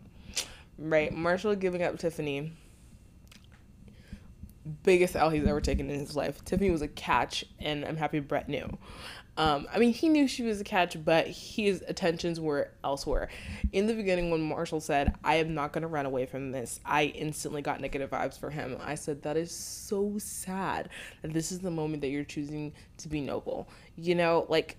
Right. 0.79 1.13
Marshall 1.13 1.55
giving 1.55 1.83
up 1.83 1.99
Tiffany. 1.99 2.53
Biggest 4.83 5.15
L 5.15 5.29
he's 5.29 5.45
ever 5.45 5.59
taken 5.59 5.89
in 5.89 5.99
his 5.99 6.15
life. 6.15 6.43
Tiffany 6.45 6.69
was 6.69 6.81
a 6.81 6.87
catch, 6.87 7.43
and 7.59 7.83
I'm 7.83 7.97
happy 7.97 8.19
Brett 8.19 8.47
knew. 8.47 8.77
Um, 9.35 9.67
I 9.73 9.79
mean, 9.79 9.93
he 9.93 10.09
knew 10.09 10.27
she 10.27 10.43
was 10.43 10.61
a 10.61 10.63
catch, 10.63 11.03
but 11.03 11.27
his 11.27 11.83
attentions 11.87 12.39
were 12.39 12.71
elsewhere. 12.83 13.29
In 13.73 13.87
the 13.87 13.93
beginning, 13.93 14.31
when 14.31 14.41
Marshall 14.41 14.79
said, 14.79 15.15
I 15.23 15.35
am 15.35 15.53
not 15.53 15.73
going 15.73 15.81
to 15.81 15.87
run 15.87 16.05
away 16.05 16.25
from 16.25 16.51
this, 16.51 16.79
I 16.85 17.05
instantly 17.05 17.61
got 17.61 17.81
negative 17.81 18.09
vibes 18.09 18.39
for 18.39 18.49
him. 18.49 18.77
I 18.81 18.95
said, 18.95 19.21
That 19.23 19.37
is 19.37 19.51
so 19.51 20.17
sad. 20.17 20.89
This 21.23 21.51
is 21.51 21.59
the 21.59 21.71
moment 21.71 22.01
that 22.01 22.09
you're 22.09 22.23
choosing 22.23 22.73
to 22.97 23.09
be 23.09 23.21
noble. 23.21 23.67
You 23.97 24.15
know, 24.15 24.45
like, 24.49 24.77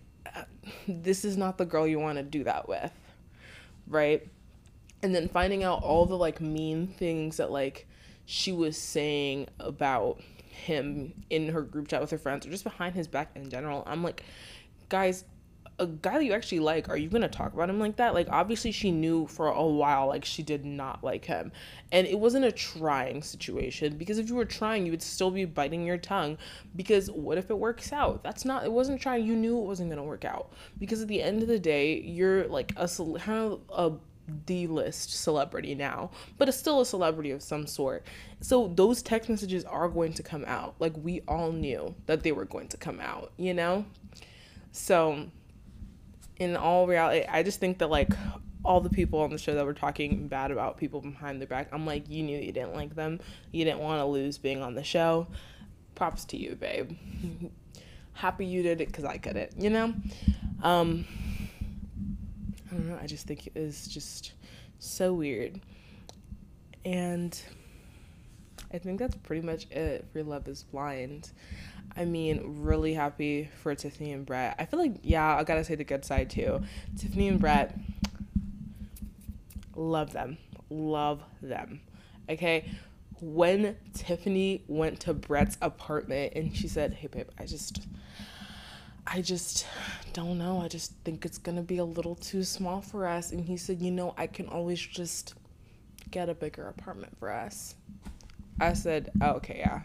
this 0.88 1.24
is 1.24 1.36
not 1.36 1.58
the 1.58 1.64
girl 1.64 1.86
you 1.86 1.98
want 1.98 2.18
to 2.18 2.24
do 2.24 2.44
that 2.44 2.68
with, 2.68 2.92
right? 3.86 4.26
and 5.02 5.14
then 5.14 5.28
finding 5.28 5.64
out 5.64 5.82
all 5.82 6.06
the 6.06 6.16
like 6.16 6.40
mean 6.40 6.86
things 6.86 7.38
that 7.38 7.50
like 7.50 7.86
she 8.26 8.52
was 8.52 8.76
saying 8.76 9.48
about 9.58 10.20
him 10.50 11.24
in 11.30 11.48
her 11.48 11.62
group 11.62 11.88
chat 11.88 12.00
with 12.00 12.10
her 12.10 12.18
friends 12.18 12.46
or 12.46 12.50
just 12.50 12.64
behind 12.64 12.94
his 12.94 13.08
back 13.08 13.30
in 13.34 13.48
general. 13.48 13.82
I'm 13.86 14.04
like, 14.04 14.22
guys, 14.88 15.24
a 15.80 15.87
guy 15.87 16.18
that 16.18 16.25
you 16.25 16.32
actually 16.32 16.60
like, 16.60 16.88
are 16.88 16.96
you 16.96 17.08
gonna 17.08 17.28
talk 17.28 17.54
about 17.54 17.70
him 17.70 17.80
like 17.80 17.96
that? 17.96 18.14
Like, 18.14 18.28
obviously, 18.30 18.70
she 18.70 18.92
knew 18.92 19.26
for 19.26 19.49
a 19.49 19.66
while, 19.66 20.06
like, 20.06 20.25
she 20.25 20.42
did 20.42 20.64
not 20.64 21.02
like 21.02 21.25
him. 21.25 21.50
And 21.90 22.06
it 22.06 22.18
wasn't 22.18 22.44
a 22.44 22.52
trying 22.52 23.22
situation 23.22 23.96
because 23.96 24.18
if 24.18 24.28
you 24.28 24.34
were 24.37 24.44
trying, 24.44 24.84
you 24.84 24.92
would 24.92 25.02
still 25.02 25.30
be 25.30 25.46
biting 25.46 25.84
your 25.84 25.96
tongue. 25.96 26.38
Because 26.76 27.10
what 27.10 27.38
if 27.38 27.50
it 27.50 27.58
works 27.58 27.92
out? 27.92 28.22
That's 28.22 28.44
not, 28.44 28.64
it 28.64 28.70
wasn't 28.70 29.00
trying. 29.00 29.25
You 29.25 29.34
knew 29.34 29.58
it 29.58 29.66
wasn't 29.66 29.90
gonna 29.90 30.04
work 30.04 30.25
out. 30.25 30.52
Because 30.78 31.02
at 31.02 31.08
the 31.08 31.22
end 31.22 31.42
of 31.42 31.49
the 31.49 31.58
day, 31.58 32.00
you're 32.00 32.46
like 32.46 32.72
a, 32.76 32.87
kind 33.18 33.52
of 33.52 33.60
a 33.70 33.92
D 34.44 34.66
list 34.66 35.22
celebrity 35.22 35.75
now, 35.75 36.10
but 36.38 36.49
it's 36.49 36.58
still 36.58 36.80
a 36.80 36.87
celebrity 36.87 37.30
of 37.30 37.42
some 37.42 37.66
sort. 37.66 38.06
So 38.40 38.68
those 38.68 39.02
text 39.02 39.28
messages 39.28 39.64
are 39.64 39.88
going 39.88 40.12
to 40.14 40.22
come 40.22 40.44
out. 40.46 40.76
Like 40.78 40.92
we 40.96 41.22
all 41.26 41.50
knew 41.52 41.94
that 42.06 42.22
they 42.22 42.32
were 42.32 42.44
going 42.44 42.68
to 42.68 42.76
come 42.76 43.00
out, 43.00 43.32
you 43.37 43.54
know? 43.54 43.84
So 44.72 45.26
in 46.40 46.56
all 46.56 46.87
reality, 46.87 47.25
I 47.28 47.44
just 47.44 47.61
think 47.61 47.78
that 47.78 47.90
like 47.90 48.12
all 48.64 48.80
the 48.80 48.90
people 48.90 49.20
on 49.20 49.30
the 49.30 49.38
show 49.38 49.54
that 49.54 49.64
were 49.64 49.75
talking 49.75 50.26
bad 50.26 50.50
about 50.50 50.78
people 50.78 51.00
behind 51.02 51.40
their 51.40 51.47
back, 51.47 51.68
I'm 51.70 51.87
like, 51.87 52.09
you 52.09 52.23
knew 52.23 52.38
you 52.38 52.50
didn't 52.50 52.75
like 52.75 52.97
them. 52.97 53.20
You 53.52 53.64
didn't 53.64 53.80
want 53.80 54.00
to 54.00 54.06
lose 54.06 54.38
being 54.38 54.62
on 54.62 54.75
the 54.75 54.82
show. 54.82 55.28
Props 55.94 56.25
to 56.26 56.38
you, 56.38 56.56
babe. 56.56 56.97
Happy 58.14 58.47
you 58.47 58.62
did 58.62 58.80
it 58.80 58.88
because 58.88 59.04
I 59.04 59.18
couldn't, 59.18 59.52
you 59.61 59.70
know? 59.70 59.94
Um, 60.62 61.04
I 62.70 62.75
don't 62.75 62.88
know. 62.88 62.99
I 63.00 63.06
just 63.06 63.26
think 63.26 63.47
it 63.47 63.52
is 63.54 63.87
just 63.87 64.32
so 64.78 65.12
weird. 65.12 65.61
And 66.87 67.38
I 68.73 68.78
think 68.78 68.99
that's 68.99 69.16
pretty 69.16 69.47
much 69.47 69.70
it 69.70 70.06
for 70.12 70.23
Love 70.23 70.49
is 70.49 70.62
Blind. 70.64 71.30
I 72.00 72.07
mean, 72.07 72.62
really 72.62 72.95
happy 72.95 73.50
for 73.62 73.75
Tiffany 73.75 74.12
and 74.12 74.25
Brett. 74.25 74.57
I 74.59 74.64
feel 74.64 74.80
like, 74.80 74.95
yeah, 75.02 75.37
I 75.37 75.45
gotta 75.45 75.62
say 75.62 75.75
the 75.75 75.85
good 75.85 76.02
side 76.02 76.30
too. 76.30 76.62
Tiffany 76.97 77.28
and 77.28 77.38
Brett, 77.38 77.78
love 79.76 80.14
them. 80.14 80.38
Love 80.71 81.23
them. 81.42 81.83
Okay. 82.30 82.71
When 83.21 83.76
Tiffany 83.92 84.64
went 84.66 85.00
to 85.00 85.12
Brett's 85.12 85.59
apartment 85.61 86.33
and 86.35 86.57
she 86.57 86.69
said, 86.69 86.95
Hey, 86.95 87.09
babe, 87.09 87.28
I 87.38 87.45
just, 87.45 87.87
I 89.07 89.21
just 89.21 89.66
don't 90.14 90.38
know. 90.38 90.59
I 90.59 90.69
just 90.69 90.95
think 91.04 91.26
it's 91.26 91.37
gonna 91.37 91.61
be 91.61 91.76
a 91.76 91.85
little 91.85 92.14
too 92.14 92.45
small 92.45 92.80
for 92.80 93.07
us. 93.07 93.30
And 93.30 93.45
he 93.45 93.59
said, 93.59 93.83
You 93.83 93.90
know, 93.90 94.14
I 94.16 94.26
can 94.26 94.49
always 94.49 94.80
just 94.80 95.35
get 96.11 96.30
a 96.30 96.35
bigger 96.35 96.66
apartment 96.69 97.14
for 97.19 97.30
us. 97.30 97.75
I 98.59 98.73
said, 98.73 99.11
oh, 99.21 99.33
Okay, 99.33 99.59
yeah. 99.59 99.80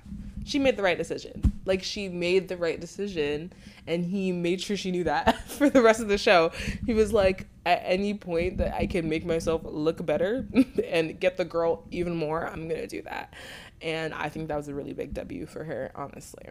She 0.46 0.60
made 0.60 0.78
the 0.78 0.84
right 0.84 0.98
decision. 0.98 1.52
Like, 1.66 1.84
she 1.84 2.08
made 2.08 2.48
the 2.48 2.56
right 2.56 2.80
decision. 2.80 3.52
And 3.88 4.06
he 4.06 4.32
made 4.32 4.62
sure 4.62 4.78
she 4.78 4.92
knew 4.92 5.04
that 5.04 5.42
for 5.50 5.70
the 5.70 5.82
rest 5.82 6.00
of 6.00 6.08
the 6.08 6.18
show. 6.18 6.52
He 6.86 6.94
was 6.94 7.12
like, 7.12 7.48
At 7.66 7.82
any 7.84 8.14
point 8.14 8.60
that 8.60 8.74
I 8.75 8.86
can 8.86 9.10
make 9.10 9.25
myself 9.25 9.62
look 9.66 10.06
better 10.06 10.46
and 10.88 11.20
get 11.20 11.36
the 11.36 11.46
girl 11.46 11.84
even 11.92 12.16
more, 12.16 12.48
I'm 12.48 12.68
gonna 12.70 12.88
do 12.88 13.02
that. 13.02 13.34
And 13.82 14.14
I 14.14 14.30
think 14.30 14.48
that 14.48 14.56
was 14.56 14.68
a 14.68 14.74
really 14.74 14.94
big 14.94 15.14
W 15.16 15.46
for 15.46 15.64
her, 15.64 15.92
honestly. 15.96 16.50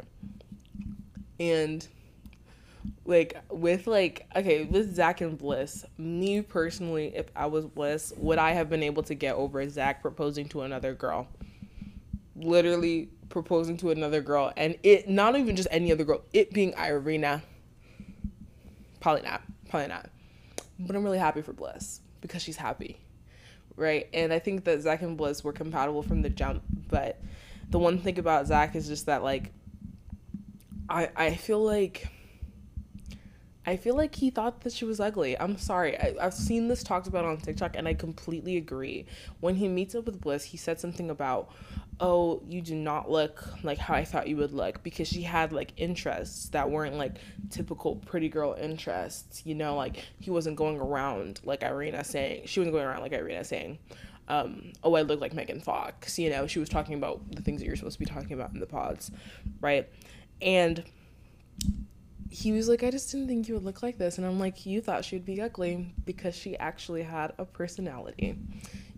And 1.41 1.87
like 3.07 3.37
with 3.51 3.87
like 3.87 4.27
okay 4.37 4.65
with 4.65 4.95
Zach 4.95 5.21
and 5.21 5.39
Bliss, 5.39 5.85
me 5.99 6.43
personally, 6.43 7.13
if 7.15 7.27
I 7.35 7.47
was 7.47 7.67
Bliss, 7.67 8.13
would 8.17 8.39
I 8.39 8.53
have 8.53 8.69
been 8.69 8.83
able 8.83 9.03
to 9.05 9.15
get 9.15 9.37
over 9.37 9.67
Zach 9.69 10.03
proposing 10.03 10.49
to 10.51 10.63
another 10.63 10.95
girl? 10.95 11.29
Literally 12.37 13.09
proposing 13.35 13.77
to 13.77 13.91
another 13.91 14.23
girl, 14.23 14.53
and 14.57 14.79
it 14.83 15.09
not 15.09 15.37
even 15.37 15.57
just 15.57 15.69
any 15.71 15.93
other 15.93 16.05
girl, 16.05 16.23
it 16.33 16.53
being 16.53 16.73
Irina. 16.79 17.43
Probably 19.01 19.23
not. 19.23 19.43
Probably 19.69 19.89
not. 19.89 20.09
But 20.79 20.97
I'm 20.97 21.05
really 21.05 21.19
happy 21.19 21.43
for 21.43 21.53
Bliss 21.53 22.01
because 22.23 22.43
she's 22.43 22.57
happy, 22.57 22.97
right? 23.77 24.09
And 24.15 24.33
I 24.33 24.39
think 24.39 24.65
that 24.65 24.81
Zach 24.81 25.03
and 25.03 25.17
Bliss 25.17 25.45
were 25.45 25.53
compatible 25.53 26.03
from 26.03 26.23
the 26.23 26.31
jump. 26.31 26.63
But 26.89 27.21
the 27.69 27.79
one 27.79 27.99
thing 27.99 28.19
about 28.19 28.47
Zach 28.47 28.75
is 28.77 28.87
just 28.87 29.07
that 29.07 29.23
like 29.23 29.53
I 30.89 31.11
I 31.17 31.35
feel 31.35 31.63
like 31.63 32.09
I 33.67 33.77
feel 33.77 33.97
like 33.97 34.15
he 34.15 34.31
thought 34.31 34.61
that 34.61 34.73
she 34.73 34.85
was 34.85 35.01
ugly. 35.01 35.39
I'm 35.39 35.57
sorry. 35.57 35.99
I, 35.99 36.15
have 36.21 36.35
seen 36.35 36.69
this 36.69 36.83
talked 36.83 37.07
about 37.07 37.25
on 37.25 37.39
TikTok 37.39 37.77
and 37.77 37.89
I 37.89 37.95
completely 37.95 38.59
agree. 38.59 39.07
When 39.41 39.55
he 39.55 39.69
meets 39.69 39.95
up 39.95 40.05
with 40.05 40.21
Bliss, 40.21 40.45
he 40.45 40.59
said 40.59 40.79
something 40.79 41.09
about, 41.09 41.51
oh, 41.99 42.43
you 42.47 42.61
do 42.61 42.75
not 42.75 43.11
look 43.11 43.43
like 43.63 43.79
how 43.79 43.95
I 43.95 44.05
thought 44.05 44.29
you 44.29 44.37
would 44.37 44.53
look 44.53 44.83
because 44.83 45.09
she 45.09 45.23
had 45.23 45.53
like 45.53 45.73
interests 45.79 46.51
that 46.51 46.71
weren't 46.71 46.97
like 46.97 47.17
typical 47.49 47.97
pretty 47.97 48.29
girl 48.29 48.55
interests. 48.61 49.43
You 49.47 49.55
know, 49.55 49.77
like 49.77 50.05
he 50.21 50.31
wasn't 50.31 50.57
going 50.57 50.79
around 50.79 51.41
like 51.45 51.63
Irina 51.63 52.05
saying, 52.05 52.47
she 52.47 52.61
wasn't 52.61 52.75
going 52.75 52.87
around 52.87 53.01
like 53.01 53.13
Irina 53.13 53.45
saying, 53.45 53.79
um, 54.29 54.73
oh, 54.83 54.95
I 54.95 55.03
look 55.03 55.21
like 55.21 55.33
Megan 55.33 55.61
Fox. 55.61 56.19
You 56.19 56.29
know, 56.29 56.47
she 56.47 56.59
was 56.59 56.69
talking 56.69 56.95
about 56.95 57.21
the 57.31 57.41
things 57.41 57.61
that 57.61 57.67
you're 57.67 57.77
supposed 57.77 57.99
to 57.99 58.05
be 58.05 58.11
talking 58.11 58.33
about 58.33 58.53
in 58.53 58.61
the 58.61 58.67
pods, 58.67 59.11
right? 59.61 59.89
And 60.43 60.85
he 62.31 62.53
was 62.53 62.69
like, 62.69 62.83
I 62.83 62.91
just 62.91 63.11
didn't 63.11 63.29
think 63.29 63.49
you 63.49 63.55
would 63.55 63.65
look 63.65 63.83
like 63.83 63.99
this. 63.99 64.19
And 64.19 64.27
I'm 64.27 64.39
like, 64.39 64.67
you 64.67 64.81
thought 64.81 65.05
she'd 65.05 65.25
be 65.25 65.41
ugly 65.41 65.93
because 66.05 66.35
she 66.35 66.57
actually 66.59 67.03
had 67.03 67.33
a 67.39 67.45
personality. 67.45 68.37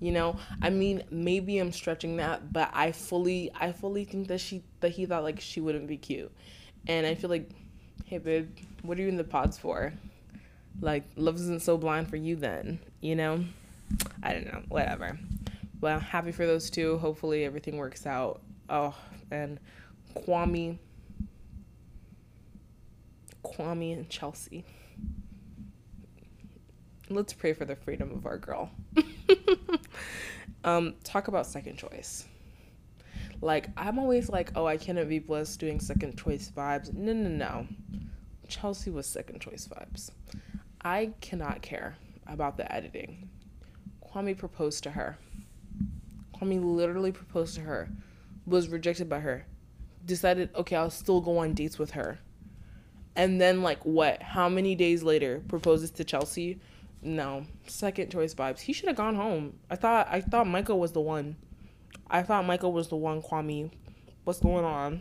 You 0.01 0.13
know, 0.13 0.39
I 0.63 0.71
mean, 0.71 1.03
maybe 1.11 1.59
I'm 1.59 1.73
stretching 1.73 2.17
that, 2.19 2.53
but 2.53 2.71
I 2.73 2.93
fully, 2.93 3.51
I 3.59 3.73
fully 3.73 4.05
think 4.05 4.29
that 4.29 4.41
she, 4.41 4.63
that 4.81 4.91
he 4.91 5.07
thought 5.07 5.23
like 5.23 5.41
she 5.41 5.61
wouldn't 5.61 5.87
be 5.87 5.97
cute. 5.97 6.31
And 6.87 7.07
I 7.07 7.15
feel 7.15 7.31
like, 7.31 7.51
hey, 8.05 8.19
babe, 8.19 8.51
what 8.83 8.99
are 8.99 9.03
you 9.03 9.09
in 9.09 9.17
the 9.17 9.25
pods 9.25 9.59
for? 9.59 9.93
Like, 10.81 11.05
love 11.17 11.37
isn't 11.37 11.63
so 11.63 11.79
blind 11.79 12.09
for 12.09 12.17
you 12.17 12.37
then, 12.37 12.79
you 13.01 13.17
know? 13.17 13.45
I 14.23 14.33
don't 14.33 14.47
know, 14.47 14.63
whatever. 14.69 15.19
Well, 15.81 15.99
happy 15.99 16.33
for 16.33 16.47
those 16.47 16.71
two. 16.71 16.99
Hopefully 16.99 17.45
everything 17.45 17.77
works 17.77 18.07
out. 18.07 18.41
Oh, 18.69 18.95
and 19.31 19.59
Kwame 20.15 20.79
Kwame 23.47 23.93
and 23.93 24.09
Chelsea. 24.09 24.65
Let's 27.09 27.33
pray 27.33 27.53
for 27.53 27.65
the 27.65 27.77
freedom 27.77 28.11
of 28.11 28.27
our 28.27 28.37
girl. 28.37 28.71
um, 30.65 30.95
talk 31.05 31.29
about 31.29 31.47
second 31.47 31.77
choice. 31.77 32.27
Like, 33.41 33.69
I'm 33.77 33.99
always 33.99 34.29
like, 34.29 34.51
oh, 34.57 34.67
I 34.67 34.77
cannot 34.77 35.09
be 35.09 35.19
blessed 35.21 35.61
doing 35.61 35.79
second 35.79 36.19
choice 36.19 36.51
vibes. 36.55 36.93
No, 36.93 37.13
no, 37.13 37.29
no. 37.29 37.67
Chelsea 38.49 38.91
was 38.91 39.07
second 39.07 39.41
choice 39.41 39.69
vibes. 39.69 40.11
I 40.83 41.13
cannot 41.21 41.63
care 41.63 41.97
about 42.27 42.57
the 42.57 42.73
editing. 42.73 43.29
Kwame 44.05 44.37
proposed 44.37 44.83
to 44.85 44.91
her. 44.91 45.19
Kwame 46.35 46.63
literally 46.65 47.13
proposed 47.13 47.55
to 47.55 47.61
her, 47.63 47.89
was 48.47 48.69
rejected 48.69 49.09
by 49.09 49.21
her, 49.21 49.47
decided, 50.05 50.51
okay, 50.55 50.77
I'll 50.77 50.91
still 50.91 51.21
go 51.21 51.39
on 51.39 51.55
dates 51.55 51.79
with 51.79 51.93
her 51.93 52.19
and 53.17 53.41
then 53.41 53.63
like 53.63 53.85
what? 53.85 54.23
How 54.23 54.49
many 54.49 54.75
days 54.75 55.03
later 55.03 55.43
proposes 55.49 55.91
to 55.93 56.05
Chelsea? 56.05 56.61
No, 57.03 57.47
second 57.67 58.11
choice 58.11 58.35
vibes. 58.35 58.61
He 58.61 58.73
should 58.73 58.89
have 58.89 58.97
gone 58.97 59.17
home. 59.17 59.59
I 59.71 59.77
thought 59.77 60.09
I 60.11 60.21
thought 60.21 60.47
Micah 60.47 60.77
was 60.77 60.93
the 60.93 61.01
one. 61.01 61.37
I 62.09 62.23
thought 62.23 62.45
Micah 62.47 62.69
was 62.69 62.89
the 62.89 62.97
one. 62.97 63.23
Kwame, 63.23 63.71
what's 64.25 64.41
going 64.41 64.65
on? 64.65 65.01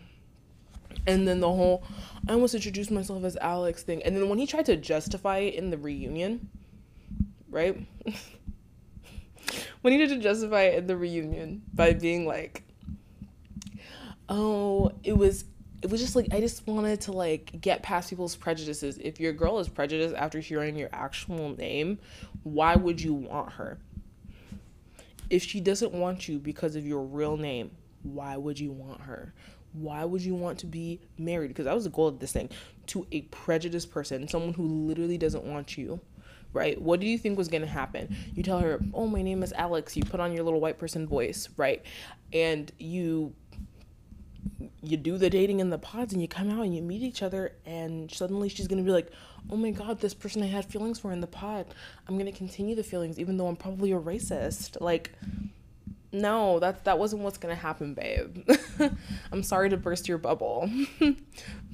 And 1.06 1.28
then 1.28 1.40
the 1.40 1.52
whole 1.52 1.84
I 2.28 2.34
almost 2.34 2.56
introduced 2.56 2.92
myself 2.92 3.24
as 3.24 3.38
Alex 3.38 3.84
thing. 3.84 4.02
And 4.04 4.16
then 4.16 4.30
when 4.30 4.40
he 4.40 4.48
tried 4.48 4.66
to 4.68 4.78
justify 4.78 5.40
it 5.40 5.56
in 5.56 5.70
the 5.70 5.78
reunion, 5.78 6.50
right? 7.50 7.86
when 9.82 9.94
he 9.94 10.00
tried 10.00 10.16
to 10.16 10.22
justify 10.22 10.64
it 10.64 10.80
in 10.80 10.88
the 10.88 10.98
reunion 10.98 11.64
by 11.74 11.94
being 11.94 12.26
like, 12.26 12.64
oh, 14.30 14.92
it 15.04 15.18
was 15.18 15.46
it 15.86 15.92
was 15.92 16.01
just 16.01 16.15
like 16.15 16.34
I 16.34 16.39
just 16.39 16.65
wanted 16.65 17.01
to 17.01 17.12
like 17.12 17.62
get 17.62 17.84
past 17.84 18.10
people's 18.10 18.36
prejudices. 18.36 18.98
If 18.98 19.20
your 19.20 19.34
girl 19.34 19.60
is 19.60 19.70
prejudiced 19.70 20.15
after 20.15 20.39
hearing 20.39 20.75
your 20.75 20.89
actual 20.92 21.56
name, 21.56 22.00
why 22.42 22.75
would 22.75 23.00
you 23.00 23.13
want 23.13 23.51
her? 23.51 23.77
If 25.30 25.44
she 25.44 25.60
doesn't 25.60 25.94
want 25.94 26.27
you 26.27 26.39
because 26.39 26.75
of 26.75 26.88
your 26.88 27.04
real 27.04 27.38
name, 27.38 27.70
why 28.01 28.36
would 28.36 28.60
you 28.60 28.72
want 28.72 29.01
her? 29.01 29.36
Why 29.74 30.06
would 30.06 30.24
you 30.24 30.34
want 30.34 30.58
to 30.60 30.65
be 30.65 31.01
married? 31.20 31.50
Because 31.50 31.65
that 31.65 31.75
was 31.75 31.84
the 31.84 31.92
goal 31.92 32.08
of 32.08 32.18
this 32.18 32.34
thing 32.34 32.50
to 32.88 33.06
a 33.12 33.22
prejudiced 33.22 33.92
person, 33.92 34.27
someone 34.27 34.54
who 34.54 34.65
literally 34.88 35.20
doesn't 35.20 35.44
want 35.44 35.77
you 35.77 36.00
right? 36.56 36.82
What 36.82 37.01
do 37.01 37.06
you 37.06 37.18
think 37.18 37.38
was 37.38 37.50
gonna 37.50 37.68
happen? 37.68 38.15
You 38.34 38.42
tell 38.42 38.60
her, 38.60 38.80
oh, 38.94 39.08
my 39.08 39.22
name 39.22 39.44
is 39.44 39.51
Alex. 39.51 39.98
You 39.98 40.06
put 40.06 40.22
on 40.22 40.32
your 40.32 40.46
little 40.46 40.62
white 40.62 40.80
person 40.80 41.06
voice, 41.06 41.50
right? 41.58 41.84
And 42.32 42.72
you 42.80 43.34
you 44.82 44.98
do 44.98 45.18
the 45.18 45.30
dating 45.30 45.60
in 45.60 45.70
the 45.70 45.78
pods 45.78 46.14
and 46.14 46.22
you 46.22 46.28
come 46.28 46.50
out 46.50 46.64
and 46.64 46.75
you 46.75 46.82
meet 46.82 47.02
each 47.02 47.24
other 47.24 47.54
and 47.66 48.12
suddenly 48.12 48.50
she's 48.50 48.68
gonna 48.68 48.84
be 48.84 48.92
like 48.92 49.12
oh 49.52 49.58
my 49.58 49.72
god 49.72 50.00
this 50.00 50.14
person 50.14 50.44
i 50.44 50.48
had 50.48 50.66
feelings 50.66 51.00
for 51.00 51.12
in 51.12 51.22
the 51.22 51.28
pod. 51.28 51.66
I'm 52.08 52.18
gonna 52.18 52.32
continue 52.32 52.75
the 52.75 52.84
feelings 52.84 53.20
even 53.20 53.38
though 53.38 53.48
i'm 53.48 53.56
probably 53.56 53.92
a 53.92 54.00
racist. 54.00 54.80
Like 54.80 55.12
no 56.12 56.60
that 56.60 56.86
that 56.86 57.00
wasn't 57.00 57.24
what's 57.24 57.38
gonna 57.38 57.56
happen 57.56 57.94
babe. 57.94 58.48
I'm 59.32 59.44
sorry 59.44 59.70
to 59.70 59.78
burst 59.78 60.08
your 60.08 60.18
bubble. 60.18 60.70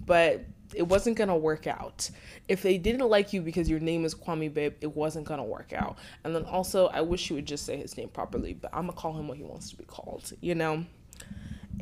But 0.03 0.45
it 0.73 0.81
wasn't 0.81 1.15
gonna 1.15 1.37
work 1.37 1.67
out. 1.67 2.09
If 2.47 2.63
they 2.63 2.77
didn't 2.77 3.07
like 3.07 3.33
you 3.33 3.41
because 3.41 3.69
your 3.69 3.79
name 3.79 4.03
is 4.03 4.15
kwame 4.15 4.51
babe 4.53 4.73
it 4.81 4.95
wasn't 4.95 5.27
gonna 5.27 5.43
work 5.43 5.73
out. 5.73 5.97
And 6.23 6.35
then 6.35 6.43
also 6.45 6.87
i 6.87 7.01
wish 7.01 7.29
you 7.29 7.35
would 7.35 7.45
just 7.45 7.65
say 7.65 7.77
his 7.77 7.97
name 7.97 8.09
properly 8.09 8.53
but 8.53 8.71
i'm 8.73 8.87
gonna 8.87 8.93
call 8.93 9.13
him 9.13 9.27
what 9.27 9.37
he 9.37 9.43
wants 9.43 9.69
to 9.69 9.75
be 9.75 9.83
called 9.83 10.31
you 10.41 10.55
know 10.55 10.85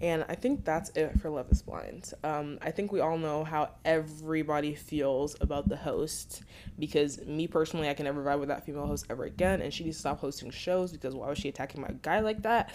and 0.02 0.24
I 0.30 0.36
think 0.36 0.64
that's 0.64 0.90
it 0.92 1.20
for 1.20 1.30
Love 1.30 1.52
is 1.52 1.62
Blind. 1.62 2.14
Um, 2.24 2.58
I 2.62 2.72
think 2.72 2.92
we 2.92 3.02
all 3.02 3.18
know 3.18 3.44
how 3.44 3.72
everybody 3.84 4.74
feels 4.74 5.36
about 5.42 5.68
the 5.68 5.76
host 5.76 6.44
because 6.78 7.26
me 7.26 7.48
personally, 7.48 7.90
I 7.90 7.94
can 7.94 8.06
never 8.06 8.24
vibe 8.24 8.40
with 8.40 8.48
that 8.48 8.66
female 8.66 8.88
host 8.88 9.08
ever 9.10 9.26
again. 9.26 9.62
And 9.62 9.74
she 9.74 9.84
needs 9.84 9.98
to 9.98 10.02
stop 10.02 10.20
hosting 10.20 10.52
shows 10.52 10.94
because 10.94 11.16
why 11.16 11.28
was 11.28 11.38
she 11.38 11.50
attacking 11.50 11.82
my 11.82 11.94
guy 12.02 12.22
like 12.22 12.44
that? 12.44 12.74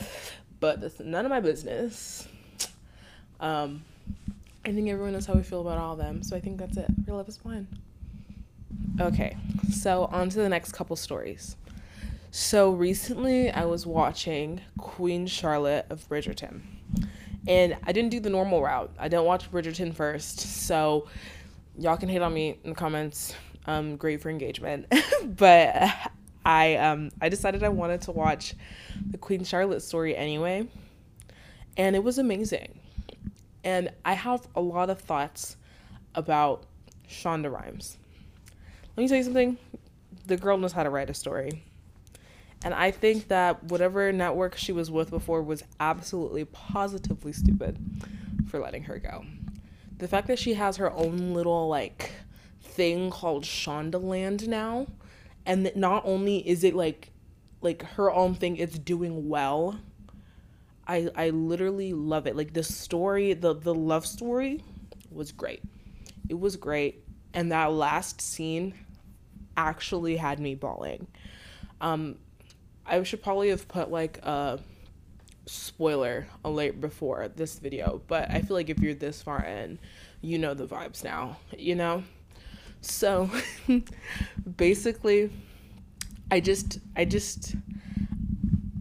But 0.60 0.82
that's 0.82 1.00
none 1.00 1.24
of 1.24 1.30
my 1.30 1.40
business. 1.40 2.28
Um, 3.40 3.84
I 4.66 4.72
think 4.72 4.88
everyone 4.88 5.12
knows 5.12 5.26
how 5.26 5.34
we 5.34 5.42
feel 5.42 5.62
about 5.62 5.78
all 5.78 5.92
of 5.92 5.98
them. 5.98 6.22
So 6.22 6.36
I 6.36 6.40
think 6.40 6.58
that's 6.58 6.76
it 6.76 6.86
for 7.06 7.14
Love 7.14 7.28
is 7.28 7.38
Blind. 7.38 7.66
Okay, 9.00 9.36
so 9.72 10.04
on 10.06 10.28
to 10.28 10.38
the 10.38 10.48
next 10.48 10.72
couple 10.72 10.94
stories. 10.94 11.56
So 12.30 12.72
recently 12.72 13.50
I 13.50 13.64
was 13.64 13.86
watching 13.86 14.60
Queen 14.78 15.26
Charlotte 15.26 15.86
of 15.88 16.06
Bridgerton 16.08 16.62
and 17.46 17.76
I 17.84 17.92
didn't 17.92 18.10
do 18.10 18.20
the 18.20 18.30
normal 18.30 18.62
route. 18.62 18.90
I 18.98 19.08
didn't 19.08 19.24
watch 19.24 19.50
Bridgerton 19.50 19.94
first, 19.94 20.40
so 20.40 21.08
y'all 21.78 21.96
can 21.96 22.08
hate 22.08 22.22
on 22.22 22.32
me 22.32 22.58
in 22.64 22.70
the 22.70 22.76
comments. 22.76 23.34
Um, 23.66 23.96
great 23.96 24.20
for 24.20 24.28
engagement, 24.28 24.92
but 25.24 25.90
I 26.44 26.76
um 26.76 27.10
I 27.20 27.28
decided 27.28 27.62
I 27.62 27.70
wanted 27.70 28.02
to 28.02 28.12
watch 28.12 28.54
the 29.10 29.18
Queen 29.18 29.44
Charlotte 29.44 29.80
story 29.80 30.14
anyway, 30.16 30.68
and 31.76 31.96
it 31.96 32.04
was 32.04 32.18
amazing. 32.18 32.78
And 33.64 33.90
I 34.04 34.12
have 34.12 34.46
a 34.54 34.60
lot 34.60 34.90
of 34.90 35.00
thoughts 35.00 35.56
about 36.14 36.64
Shonda 37.08 37.50
Rhimes. 37.50 37.96
Let 38.96 39.02
me 39.02 39.08
tell 39.08 39.16
you 39.16 39.24
something. 39.24 39.56
The 40.26 40.36
girl 40.36 40.58
knows 40.58 40.72
how 40.72 40.82
to 40.82 40.90
write 40.90 41.08
a 41.08 41.14
story. 41.14 41.64
And 42.64 42.72
I 42.72 42.90
think 42.90 43.28
that 43.28 43.62
whatever 43.64 44.10
network 44.10 44.56
she 44.56 44.72
was 44.72 44.90
with 44.90 45.10
before 45.10 45.42
was 45.42 45.62
absolutely 45.78 46.46
positively 46.46 47.34
stupid 47.34 47.78
for 48.48 48.58
letting 48.58 48.84
her 48.84 48.98
go. 48.98 49.26
The 49.98 50.08
fact 50.08 50.28
that 50.28 50.38
she 50.38 50.54
has 50.54 50.78
her 50.78 50.90
own 50.90 51.34
little 51.34 51.68
like 51.68 52.12
thing 52.62 53.10
called 53.10 53.44
Shondaland 53.44 54.48
now, 54.48 54.86
and 55.44 55.66
that 55.66 55.76
not 55.76 56.04
only 56.06 56.38
is 56.48 56.64
it 56.64 56.74
like 56.74 57.10
like 57.60 57.82
her 57.82 58.10
own 58.10 58.34
thing, 58.34 58.56
it's 58.56 58.78
doing 58.78 59.28
well. 59.28 59.78
I 60.88 61.10
I 61.14 61.30
literally 61.30 61.92
love 61.92 62.26
it. 62.26 62.34
Like 62.34 62.54
the 62.54 62.64
story, 62.64 63.34
the 63.34 63.54
the 63.54 63.74
love 63.74 64.06
story 64.06 64.64
was 65.10 65.32
great. 65.32 65.62
It 66.30 66.40
was 66.40 66.56
great. 66.56 67.04
And 67.34 67.52
that 67.52 67.72
last 67.72 68.22
scene 68.22 68.74
actually 69.54 70.16
had 70.16 70.40
me 70.40 70.54
bawling. 70.54 71.06
Um, 71.80 72.16
I 72.86 73.02
should 73.02 73.22
probably 73.22 73.48
have 73.48 73.66
put 73.68 73.90
like 73.90 74.18
a 74.18 74.60
spoiler 75.46 76.26
alert 76.44 76.80
before 76.80 77.28
this 77.28 77.58
video, 77.58 78.02
but 78.06 78.30
I 78.30 78.40
feel 78.40 78.56
like 78.56 78.70
if 78.70 78.78
you're 78.78 78.94
this 78.94 79.22
far 79.22 79.42
in, 79.44 79.78
you 80.20 80.38
know 80.38 80.54
the 80.54 80.66
vibes 80.66 81.04
now, 81.04 81.38
you 81.56 81.74
know? 81.74 82.02
So 82.80 83.30
basically, 84.56 85.30
I 86.30 86.40
just, 86.40 86.78
I 86.96 87.04
just, 87.04 87.54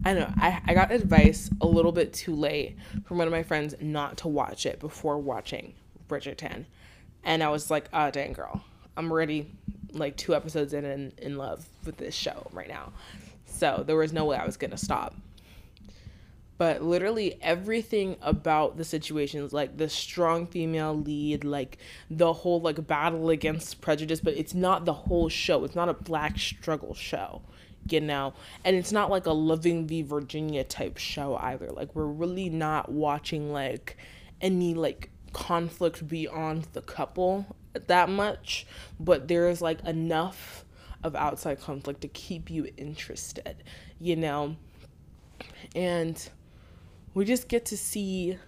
I 0.04 0.14
don't 0.14 0.28
know, 0.28 0.34
I, 0.36 0.60
I 0.66 0.74
got 0.74 0.90
advice 0.90 1.50
a 1.60 1.66
little 1.66 1.92
bit 1.92 2.12
too 2.12 2.34
late 2.34 2.76
from 3.06 3.18
one 3.18 3.26
of 3.26 3.32
my 3.32 3.42
friends 3.42 3.74
not 3.80 4.18
to 4.18 4.28
watch 4.28 4.66
it 4.66 4.80
before 4.80 5.18
watching 5.18 5.74
Bridgerton. 6.08 6.66
And 7.24 7.42
I 7.42 7.48
was 7.48 7.70
like, 7.70 7.88
oh, 7.92 8.10
dang, 8.10 8.34
girl, 8.34 8.62
I'm 8.96 9.10
already 9.10 9.50
like 9.92 10.16
two 10.16 10.34
episodes 10.34 10.74
in 10.74 10.84
and 10.84 11.18
in 11.18 11.38
love 11.38 11.66
with 11.84 11.96
this 11.96 12.14
show 12.14 12.46
right 12.52 12.68
now. 12.68 12.92
So 13.64 13.82
there 13.82 13.96
was 13.96 14.12
no 14.12 14.26
way 14.26 14.36
I 14.36 14.44
was 14.44 14.58
going 14.58 14.72
to 14.72 14.76
stop. 14.76 15.14
But 16.58 16.82
literally 16.82 17.38
everything 17.40 18.16
about 18.20 18.76
the 18.76 18.84
situations, 18.84 19.54
like 19.54 19.78
the 19.78 19.88
strong 19.88 20.46
female 20.46 20.94
lead, 20.94 21.44
like 21.44 21.78
the 22.10 22.34
whole 22.34 22.60
like 22.60 22.86
battle 22.86 23.30
against 23.30 23.80
prejudice, 23.80 24.20
but 24.20 24.34
it's 24.34 24.52
not 24.52 24.84
the 24.84 24.92
whole 24.92 25.30
show. 25.30 25.64
It's 25.64 25.74
not 25.74 25.88
a 25.88 25.94
black 25.94 26.38
struggle 26.38 26.92
show, 26.92 27.40
you 27.88 28.02
know? 28.02 28.34
And 28.66 28.76
it's 28.76 28.92
not 28.92 29.08
like 29.08 29.24
a 29.24 29.32
Loving 29.32 29.86
v. 29.86 30.02
Virginia 30.02 30.62
type 30.62 30.98
show 30.98 31.36
either. 31.36 31.70
Like 31.70 31.94
we're 31.94 32.04
really 32.04 32.50
not 32.50 32.92
watching 32.92 33.50
like 33.50 33.96
any 34.42 34.74
like 34.74 35.08
conflict 35.32 36.06
beyond 36.06 36.68
the 36.74 36.82
couple 36.82 37.46
that 37.86 38.10
much, 38.10 38.66
but 39.00 39.26
there's 39.26 39.62
like 39.62 39.82
enough 39.86 40.66
of 41.04 41.14
outside 41.14 41.60
conflict 41.60 42.00
to 42.00 42.08
keep 42.08 42.50
you 42.50 42.68
interested, 42.76 43.62
you 44.00 44.16
know? 44.16 44.56
And 45.76 46.28
we 47.12 47.24
just 47.24 47.48
get 47.48 47.66
to 47.66 47.76
see 47.76 48.38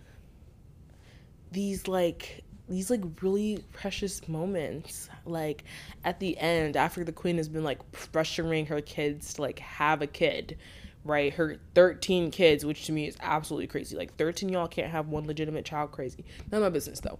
these 1.53 1.87
like 1.87 2.43
these 2.69 2.91
like 2.91 3.03
really 3.21 3.63
precious 3.73 4.27
moments. 4.27 5.09
Like 5.25 5.65
at 6.03 6.19
the 6.19 6.37
end 6.39 6.77
after 6.77 7.05
the 7.05 7.13
queen 7.13 7.37
has 7.37 7.49
been 7.49 7.63
like 7.63 7.79
pressuring 7.93 8.67
her 8.69 8.81
kids 8.81 9.35
to 9.35 9.43
like 9.43 9.61
have 9.61 10.03
a 10.03 10.07
kid 10.07 10.57
right? 11.05 11.33
Her 11.35 11.59
13 11.77 12.33
kids 12.33 12.65
which 12.65 12.87
to 12.87 12.93
me 12.93 13.07
is 13.07 13.17
absolutely 13.21 13.69
crazy. 13.69 13.97
Like 13.97 14.17
13 14.17 14.49
y'all 14.49 14.67
can't 14.67 14.91
have 14.91 15.07
one 15.07 15.27
legitimate 15.27 15.65
child 15.65 15.93
crazy. 15.93 16.25
Not 16.51 16.63
my 16.63 16.71
business 16.71 17.01
though. 17.01 17.19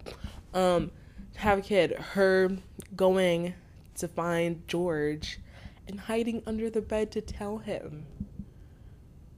Um 0.53 0.91
have 1.37 1.59
a 1.59 1.61
kid 1.61 1.91
her 1.91 2.49
going 2.95 3.53
to 3.97 4.07
find 4.07 4.67
George 4.67 5.39
and 5.87 5.99
hiding 5.99 6.43
under 6.45 6.69
the 6.69 6.81
bed 6.81 7.11
to 7.11 7.21
tell 7.21 7.57
him. 7.57 8.05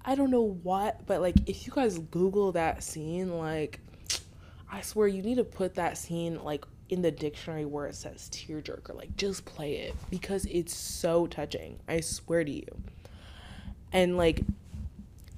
I 0.03 0.15
don't 0.15 0.31
know 0.31 0.57
what, 0.63 1.05
but 1.05 1.21
like 1.21 1.35
if 1.47 1.67
you 1.67 1.73
guys 1.73 1.99
Google 1.99 2.51
that 2.53 2.83
scene, 2.83 3.37
like 3.37 3.79
I 4.71 4.81
swear 4.81 5.07
you 5.07 5.21
need 5.21 5.35
to 5.35 5.43
put 5.43 5.75
that 5.75 5.97
scene 5.97 6.43
like 6.43 6.65
in 6.89 7.01
the 7.01 7.11
dictionary 7.11 7.65
where 7.65 7.85
it 7.85 7.95
says 7.95 8.29
tearjerker. 8.31 8.95
Like 8.95 9.15
just 9.15 9.45
play 9.45 9.75
it 9.77 9.95
because 10.09 10.45
it's 10.45 10.75
so 10.75 11.27
touching. 11.27 11.79
I 11.87 11.99
swear 12.01 12.43
to 12.43 12.51
you. 12.51 12.67
And 13.91 14.17
like 14.17 14.41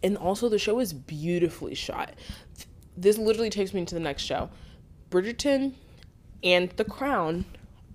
and 0.04 0.18
also 0.18 0.50
the 0.50 0.60
show 0.60 0.80
is 0.80 0.94
beautifully 0.94 1.76
shot. 1.76 2.14
This 2.98 3.18
literally 3.18 3.50
takes 3.50 3.74
me 3.74 3.86
to 3.86 3.96
the 3.96 4.02
next 4.02 4.24
show. 4.24 4.50
Bridgerton 5.10 5.74
and 6.44 6.70
The 6.72 6.86
Crown 6.86 7.46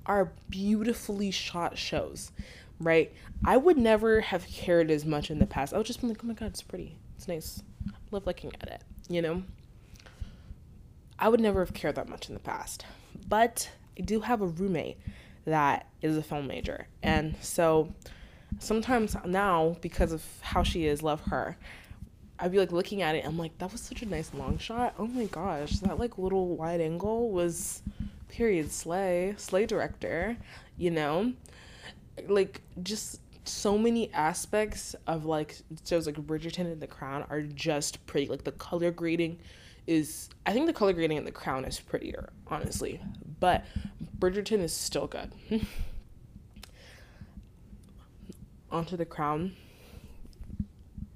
are 0.07 0.33
beautifully 0.49 1.31
shot 1.31 1.77
shows, 1.77 2.33
right? 2.81 3.13
I 3.45 3.57
would 3.57 3.77
never 3.77 4.21
have 4.21 4.47
cared 4.47 4.91
as 4.91 5.05
much 5.05 5.31
in 5.31 5.39
the 5.39 5.47
past. 5.47 5.75
I 5.75 5.79
would 5.79 5.87
just 5.87 6.01
be 6.01 6.07
like, 6.07 6.21
oh 6.23 6.27
my 6.27 6.35
god, 6.35 6.47
it's 6.47 6.63
pretty. 6.63 6.97
It's 7.17 7.29
nice. 7.29 7.63
I 7.89 7.93
love 8.11 8.27
looking 8.27 8.53
at 8.61 8.69
it, 8.69 8.83
you 9.09 9.23
know? 9.23 9.43
I 11.19 11.29
would 11.29 11.41
never 11.41 11.61
have 11.61 11.75
cared 11.75 11.95
that 11.97 12.09
much 12.09 12.29
in 12.29 12.35
the 12.35 12.41
past. 12.41 12.85
But 13.29 13.71
I 13.99 14.03
do 14.03 14.21
have 14.21 14.43
a 14.43 14.47
roommate 14.47 14.99
that 15.45 15.87
is 16.03 16.17
a 16.17 16.23
film 16.23 16.47
major. 16.47 16.89
And 17.03 17.37
so 17.41 17.93
sometimes 18.59 19.17
now, 19.25 19.77
because 19.81 20.13
of 20.13 20.23
how 20.43 20.63
she 20.63 20.87
is, 20.87 21.03
love 21.03 21.21
her, 21.23 21.57
I'd 22.39 22.53
be 22.53 22.59
like 22.59 22.73
looking 22.73 23.01
at 23.01 23.15
it. 23.15 23.25
I'm 23.25 23.39
like, 23.39 23.57
that 23.59 23.73
was 23.73 23.81
such 23.81 24.03
a 24.03 24.07
nice 24.07 24.35
long 24.35 24.59
shot. 24.59 24.95
Oh 24.99 25.07
my 25.07 25.25
gosh, 25.25 25.79
that 25.79 25.99
like 25.99 26.19
little 26.19 26.57
wide 26.57 26.83
angle 26.83 27.31
was 27.31 27.83
period 28.29 28.71
slay 28.71 29.35
slay 29.37 29.67
director 29.67 30.37
you 30.77 30.91
know? 30.91 31.33
Like 32.29 32.63
just 32.83 33.21
so 33.49 33.79
many 33.79 34.13
aspects 34.13 34.97
of 35.07 35.25
like 35.25 35.57
shows 35.85 36.07
like 36.07 36.17
bridgerton 36.17 36.73
and 36.73 36.81
the 36.81 36.87
crown 36.87 37.25
are 37.31 37.43
just 37.43 38.05
pretty 38.07 38.27
like 38.27 38.43
the 38.43 38.53
color 38.53 38.91
grading 38.91 39.39
is 39.87 40.29
i 40.47 40.53
think 40.53 40.67
the 40.67 40.73
color 40.73 40.93
grading 40.93 41.17
in 41.17 41.25
the 41.25 41.31
crown 41.31 41.65
is 41.65 41.79
prettier 41.79 42.31
honestly. 42.49 43.01
But 43.39 43.65
bridgerton 44.19 44.61
is 44.61 44.73
still 44.73 45.07
good. 45.07 45.31
Onto 48.71 48.97
the 48.97 49.05
crown. 49.05 49.53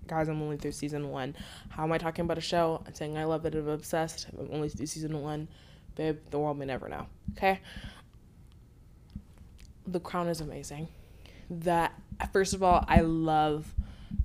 Guys 0.06 0.28
i'm 0.28 0.40
only 0.42 0.56
through 0.56 0.72
season 0.72 1.10
one. 1.10 1.34
How 1.70 1.82
am 1.82 1.92
i 1.92 1.98
talking 1.98 2.24
about 2.24 2.38
a 2.38 2.42
show? 2.42 2.82
I'm 2.86 2.94
saying 2.94 3.18
i 3.18 3.24
love 3.24 3.44
it 3.46 3.56
i'm 3.56 3.68
obsessed. 3.68 4.28
I'm 4.38 4.48
only 4.52 4.68
through 4.68 4.86
season 4.86 5.20
one 5.20 5.48
babe, 5.94 6.18
the 6.30 6.38
world 6.38 6.58
may 6.58 6.66
never 6.66 6.88
know. 6.88 7.06
Okay? 7.36 7.60
The 9.86 10.00
Crown 10.00 10.28
is 10.28 10.40
amazing. 10.40 10.88
That 11.50 11.92
first 12.32 12.54
of 12.54 12.62
all, 12.62 12.84
I 12.88 13.00
love 13.00 13.74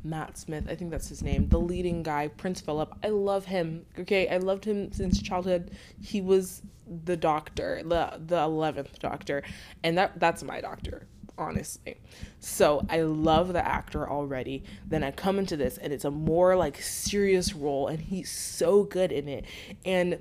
Matt 0.03 0.37
Smith, 0.37 0.67
I 0.69 0.75
think 0.75 0.91
that's 0.91 1.09
his 1.09 1.23
name, 1.23 1.49
the 1.49 1.59
leading 1.59 2.03
guy, 2.03 2.27
Prince 2.27 2.61
Philip. 2.61 2.93
I 3.03 3.09
love 3.09 3.45
him. 3.45 3.85
Okay, 3.99 4.27
I 4.29 4.37
loved 4.37 4.65
him 4.65 4.91
since 4.91 5.21
childhood. 5.21 5.71
He 6.01 6.21
was 6.21 6.61
the 7.05 7.17
doctor, 7.17 7.81
the 7.83 8.19
the 8.25 8.37
eleventh 8.37 8.99
doctor, 8.99 9.43
and 9.83 9.97
that 9.97 10.19
that's 10.19 10.43
my 10.43 10.61
doctor, 10.61 11.07
honestly. 11.37 11.97
So 12.39 12.85
I 12.89 13.01
love 13.01 13.53
the 13.53 13.65
actor 13.65 14.09
already. 14.09 14.63
Then 14.85 15.03
I 15.03 15.11
come 15.11 15.39
into 15.39 15.57
this, 15.57 15.77
and 15.77 15.91
it's 15.91 16.05
a 16.05 16.11
more 16.11 16.55
like 16.55 16.81
serious 16.81 17.53
role, 17.53 17.87
and 17.87 17.99
he's 17.99 18.31
so 18.31 18.83
good 18.83 19.11
in 19.11 19.27
it. 19.27 19.45
And 19.85 20.19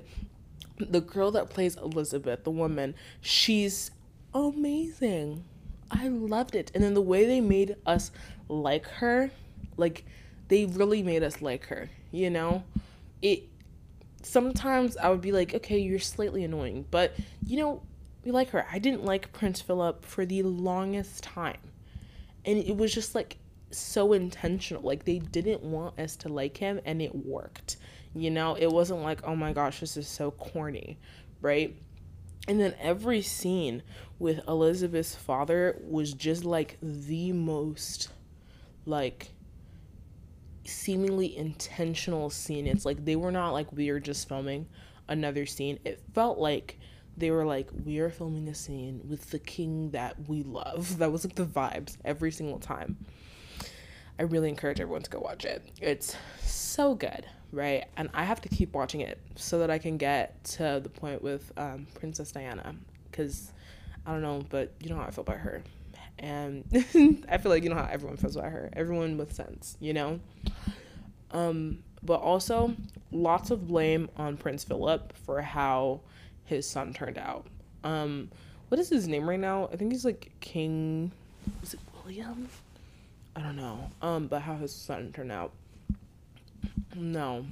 the 0.77 1.01
girl 1.01 1.31
that 1.31 1.49
plays 1.49 1.75
Elizabeth, 1.77 2.43
the 2.43 2.51
woman, 2.51 2.95
she's 3.21 3.91
amazing. 4.33 5.43
I 5.91 6.07
loved 6.07 6.55
it. 6.55 6.71
And 6.73 6.83
then 6.83 6.93
the 6.93 7.01
way 7.01 7.25
they 7.25 7.41
made 7.41 7.75
us 7.85 8.11
like 8.49 8.85
her, 8.87 9.31
like 9.77 10.05
they 10.47 10.65
really 10.65 11.03
made 11.03 11.23
us 11.23 11.41
like 11.41 11.65
her, 11.67 11.89
you 12.11 12.29
know? 12.29 12.63
It 13.21 13.43
sometimes 14.21 14.97
I 14.97 15.09
would 15.09 15.21
be 15.21 15.31
like, 15.31 15.53
okay, 15.53 15.77
you're 15.77 15.99
slightly 15.99 16.43
annoying, 16.43 16.85
but 16.91 17.15
you 17.45 17.57
know, 17.57 17.81
we 18.23 18.31
like 18.31 18.49
her. 18.49 18.65
I 18.71 18.79
didn't 18.79 19.05
like 19.05 19.31
Prince 19.31 19.61
Philip 19.61 20.03
for 20.03 20.25
the 20.25 20.43
longest 20.43 21.23
time. 21.23 21.59
And 22.43 22.57
it 22.57 22.75
was 22.75 22.93
just 22.93 23.15
like 23.15 23.37
so 23.71 24.13
intentional. 24.13 24.81
Like 24.81 25.05
they 25.05 25.19
didn't 25.19 25.61
want 25.61 25.99
us 25.99 26.15
to 26.17 26.29
like 26.29 26.57
him 26.57 26.79
and 26.85 27.01
it 27.01 27.13
worked. 27.13 27.77
You 28.15 28.31
know, 28.31 28.55
it 28.55 28.71
wasn't 28.71 29.01
like, 29.01 29.21
oh 29.25 29.35
my 29.35 29.51
gosh, 29.51 29.81
this 29.81 29.97
is 29.97 30.07
so 30.07 30.31
corny, 30.31 30.97
right? 31.41 31.75
And 32.47 32.59
then 32.59 32.73
every 32.79 33.21
scene 33.21 33.83
with 34.19 34.47
Elizabeth's 34.47 35.15
father 35.15 35.77
was 35.83 36.13
just 36.13 36.45
like 36.45 36.77
the 36.81 37.33
most 37.33 38.09
like 38.85 39.31
seemingly 40.63 41.35
intentional 41.35 42.29
scene. 42.29 42.67
It's 42.67 42.85
like 42.85 43.03
they 43.03 43.15
were 43.15 43.31
not 43.31 43.51
like 43.51 43.71
we 43.71 43.89
are 43.89 43.99
just 43.99 44.27
filming 44.27 44.67
another 45.07 45.45
scene. 45.45 45.79
It 45.83 46.01
felt 46.13 46.37
like 46.37 46.79
they 47.17 47.31
were 47.31 47.45
like 47.45 47.69
we 47.85 47.99
are 47.99 48.09
filming 48.09 48.47
a 48.47 48.55
scene 48.55 49.01
with 49.07 49.29
the 49.31 49.39
king 49.39 49.91
that 49.91 50.29
we 50.29 50.43
love. 50.43 50.97
That 50.99 51.11
was 51.11 51.25
like 51.25 51.35
the 51.35 51.45
vibes 51.45 51.97
every 52.05 52.31
single 52.31 52.59
time. 52.59 52.97
I 54.19 54.23
really 54.23 54.49
encourage 54.49 54.79
everyone 54.79 55.01
to 55.03 55.09
go 55.09 55.19
watch 55.19 55.45
it. 55.45 55.63
It's 55.81 56.15
so 56.41 56.95
good, 56.95 57.25
right? 57.51 57.85
And 57.97 58.09
I 58.13 58.23
have 58.23 58.41
to 58.41 58.49
keep 58.49 58.73
watching 58.73 59.01
it 59.01 59.19
so 59.35 59.59
that 59.59 59.69
I 59.69 59.77
can 59.77 59.97
get 59.97 60.43
to 60.55 60.79
the 60.81 60.89
point 60.89 61.21
with 61.21 61.51
um, 61.57 61.87
Princess 61.95 62.31
Diana 62.31 62.75
because 63.11 63.51
I 64.05 64.11
don't 64.11 64.21
know, 64.21 64.43
but 64.49 64.71
you 64.79 64.89
know 64.89 64.95
how 64.97 65.03
I 65.03 65.11
feel 65.11 65.23
about 65.23 65.37
her. 65.37 65.63
And 66.19 66.63
I 67.29 67.37
feel 67.37 67.51
like 67.51 67.63
you 67.63 67.69
know 67.69 67.75
how 67.75 67.89
everyone 67.91 68.17
feels 68.17 68.35
about 68.35 68.51
her. 68.51 68.69
Everyone 68.73 69.17
with 69.17 69.33
sense, 69.33 69.77
you 69.79 69.93
know? 69.93 70.19
Um, 71.31 71.79
but 72.03 72.21
also 72.21 72.73
lots 73.11 73.51
of 73.51 73.67
blame 73.67 74.09
on 74.15 74.37
Prince 74.37 74.63
Philip 74.63 75.13
for 75.25 75.41
how 75.41 76.01
his 76.45 76.67
son 76.69 76.93
turned 76.93 77.17
out. 77.17 77.47
Um, 77.83 78.29
what 78.69 78.79
is 78.79 78.89
his 78.89 79.07
name 79.07 79.27
right 79.27 79.39
now? 79.39 79.69
I 79.73 79.75
think 79.75 79.91
he's 79.91 80.05
like 80.05 80.31
King 80.39 81.11
is 81.61 81.73
it 81.73 81.79
William? 82.03 82.49
I 83.35 83.41
don't 83.41 83.55
know. 83.55 83.89
Um, 84.01 84.27
but 84.27 84.41
how 84.41 84.55
his 84.55 84.73
son 84.73 85.11
turned 85.13 85.31
out. 85.31 85.51
No. 86.95 87.45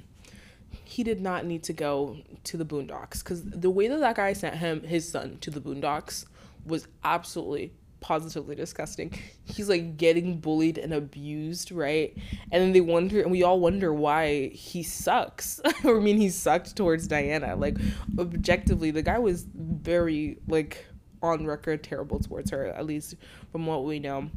He 0.84 1.02
did 1.04 1.20
not 1.20 1.44
need 1.44 1.62
to 1.64 1.72
go 1.72 2.16
to 2.44 2.56
the 2.56 2.64
boondocks 2.64 3.22
because 3.22 3.42
the 3.44 3.70
way 3.70 3.88
that 3.88 4.00
that 4.00 4.16
guy 4.16 4.32
sent 4.32 4.56
him, 4.56 4.82
his 4.82 5.08
son, 5.08 5.38
to 5.40 5.50
the 5.50 5.60
boondocks 5.60 6.26
was 6.64 6.88
absolutely 7.04 7.72
positively 8.04 8.54
disgusting. 8.54 9.10
He's 9.44 9.70
like 9.70 9.96
getting 9.96 10.38
bullied 10.38 10.76
and 10.76 10.92
abused, 10.92 11.72
right? 11.72 12.14
And 12.52 12.62
then 12.62 12.72
they 12.72 12.82
wonder, 12.82 13.22
and 13.22 13.30
we 13.30 13.42
all 13.42 13.60
wonder 13.60 13.94
why 13.94 14.48
he 14.48 14.82
sucks. 14.82 15.58
I 15.84 15.92
mean, 15.92 16.18
he 16.18 16.28
sucked 16.28 16.76
towards 16.76 17.06
Diana. 17.08 17.56
Like, 17.56 17.78
objectively, 18.18 18.90
the 18.90 19.00
guy 19.02 19.18
was 19.18 19.46
very, 19.54 20.36
like, 20.48 20.84
on 21.22 21.46
record 21.46 21.82
terrible 21.82 22.20
towards 22.20 22.50
her, 22.50 22.66
at 22.66 22.84
least 22.84 23.14
from 23.50 23.64
what 23.64 23.84
we 23.84 23.98
know, 23.98 24.28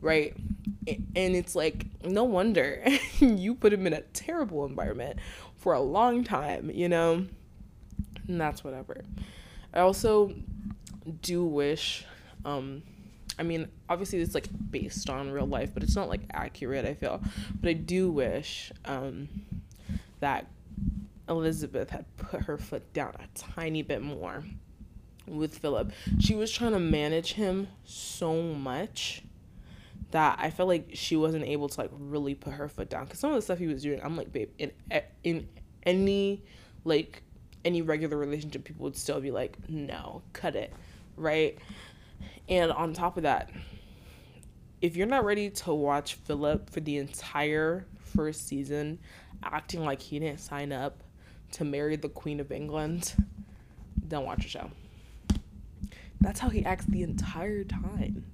right? 0.00 0.34
And 0.86 1.34
it's 1.34 1.54
like, 1.54 1.86
no 2.04 2.24
wonder 2.24 2.84
you 3.18 3.54
put 3.54 3.72
him 3.72 3.86
in 3.86 3.92
a 3.92 4.02
terrible 4.02 4.64
environment 4.64 5.18
for 5.56 5.72
a 5.72 5.80
long 5.80 6.24
time, 6.24 6.70
you 6.70 6.88
know? 6.88 7.26
And 8.28 8.40
that's 8.40 8.62
whatever. 8.62 9.02
I 9.74 9.80
also 9.80 10.32
do 11.22 11.44
wish 11.44 12.04
um 12.44 12.82
I 13.38 13.42
mean, 13.42 13.68
obviously 13.90 14.20
it's 14.20 14.34
like 14.34 14.48
based 14.70 15.10
on 15.10 15.30
real 15.30 15.46
life, 15.46 15.74
but 15.74 15.82
it's 15.82 15.94
not 15.94 16.08
like 16.08 16.22
accurate, 16.32 16.86
I 16.86 16.94
feel. 16.94 17.20
But 17.60 17.68
I 17.68 17.72
do 17.74 18.10
wish 18.10 18.72
um 18.84 19.28
that 20.20 20.46
Elizabeth 21.28 21.90
had 21.90 22.04
put 22.16 22.42
her 22.42 22.56
foot 22.56 22.92
down 22.92 23.14
a 23.18 23.26
tiny 23.38 23.82
bit 23.82 24.00
more 24.00 24.44
with 25.26 25.58
Philip. 25.58 25.92
She 26.20 26.34
was 26.34 26.52
trying 26.52 26.72
to 26.72 26.78
manage 26.78 27.32
him 27.32 27.68
so 27.84 28.40
much 28.42 29.22
that 30.12 30.38
I 30.40 30.50
felt 30.50 30.68
like 30.68 30.90
she 30.94 31.16
wasn't 31.16 31.44
able 31.44 31.68
to 31.68 31.80
like 31.80 31.90
really 31.92 32.34
put 32.34 32.54
her 32.54 32.68
foot 32.68 32.88
down 32.88 33.06
cuz 33.06 33.18
some 33.18 33.30
of 33.30 33.36
the 33.36 33.42
stuff 33.42 33.58
he 33.58 33.66
was 33.66 33.82
doing, 33.82 34.00
I'm 34.02 34.16
like, 34.16 34.32
babe, 34.32 34.50
in 34.58 34.72
in 35.24 35.48
any 35.84 36.44
like 36.84 37.22
any 37.64 37.82
regular 37.82 38.16
relationship 38.16 38.64
people 38.64 38.84
would 38.84 38.96
still 38.96 39.20
be 39.20 39.30
like, 39.30 39.56
"No, 39.68 40.22
cut 40.32 40.54
it." 40.54 40.72
right? 41.16 41.58
And 42.48 42.70
on 42.70 42.92
top 42.92 43.16
of 43.16 43.24
that, 43.24 43.50
if 44.80 44.96
you're 44.96 45.06
not 45.06 45.24
ready 45.24 45.50
to 45.50 45.74
watch 45.74 46.14
Philip 46.14 46.70
for 46.70 46.80
the 46.80 46.98
entire 46.98 47.86
first 47.98 48.46
season 48.46 48.98
acting 49.42 49.84
like 49.84 50.00
he 50.00 50.18
didn't 50.18 50.40
sign 50.40 50.72
up 50.72 51.02
to 51.52 51.64
marry 51.64 51.96
the 51.96 52.08
Queen 52.08 52.40
of 52.40 52.52
England, 52.52 53.14
don't 54.06 54.24
watch 54.24 54.42
the 54.42 54.48
show. 54.48 54.70
That's 56.20 56.40
how 56.40 56.48
he 56.48 56.64
acts 56.64 56.86
the 56.86 57.02
entire 57.02 57.64
time. 57.64 58.24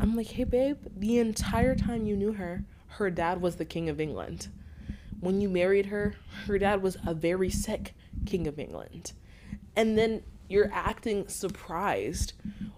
I'm 0.00 0.16
like, 0.16 0.28
hey, 0.28 0.44
babe, 0.44 0.78
the 0.96 1.18
entire 1.18 1.74
time 1.74 2.06
you 2.06 2.16
knew 2.16 2.32
her, 2.32 2.64
her 2.88 3.10
dad 3.10 3.40
was 3.40 3.56
the 3.56 3.64
King 3.64 3.88
of 3.88 4.00
England. 4.00 4.48
When 5.20 5.40
you 5.40 5.48
married 5.48 5.86
her, 5.86 6.14
her 6.46 6.58
dad 6.58 6.82
was 6.82 6.96
a 7.06 7.14
very 7.14 7.50
sick 7.50 7.94
King 8.26 8.46
of 8.46 8.58
England. 8.58 9.12
And 9.76 9.96
then 9.98 10.22
you're 10.48 10.70
acting 10.72 11.28
surprised 11.28 12.32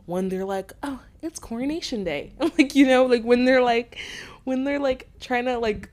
when 0.06 0.28
they're 0.28 0.44
like, 0.44 0.72
"Oh, 0.82 1.00
it's 1.22 1.38
coronation 1.38 2.04
day." 2.04 2.32
like, 2.58 2.74
you 2.74 2.86
know, 2.86 3.06
like 3.06 3.22
when 3.22 3.44
they're 3.44 3.62
like 3.62 3.98
when 4.44 4.64
they're 4.64 4.78
like 4.78 5.08
trying 5.20 5.46
to 5.46 5.58
like 5.58 5.90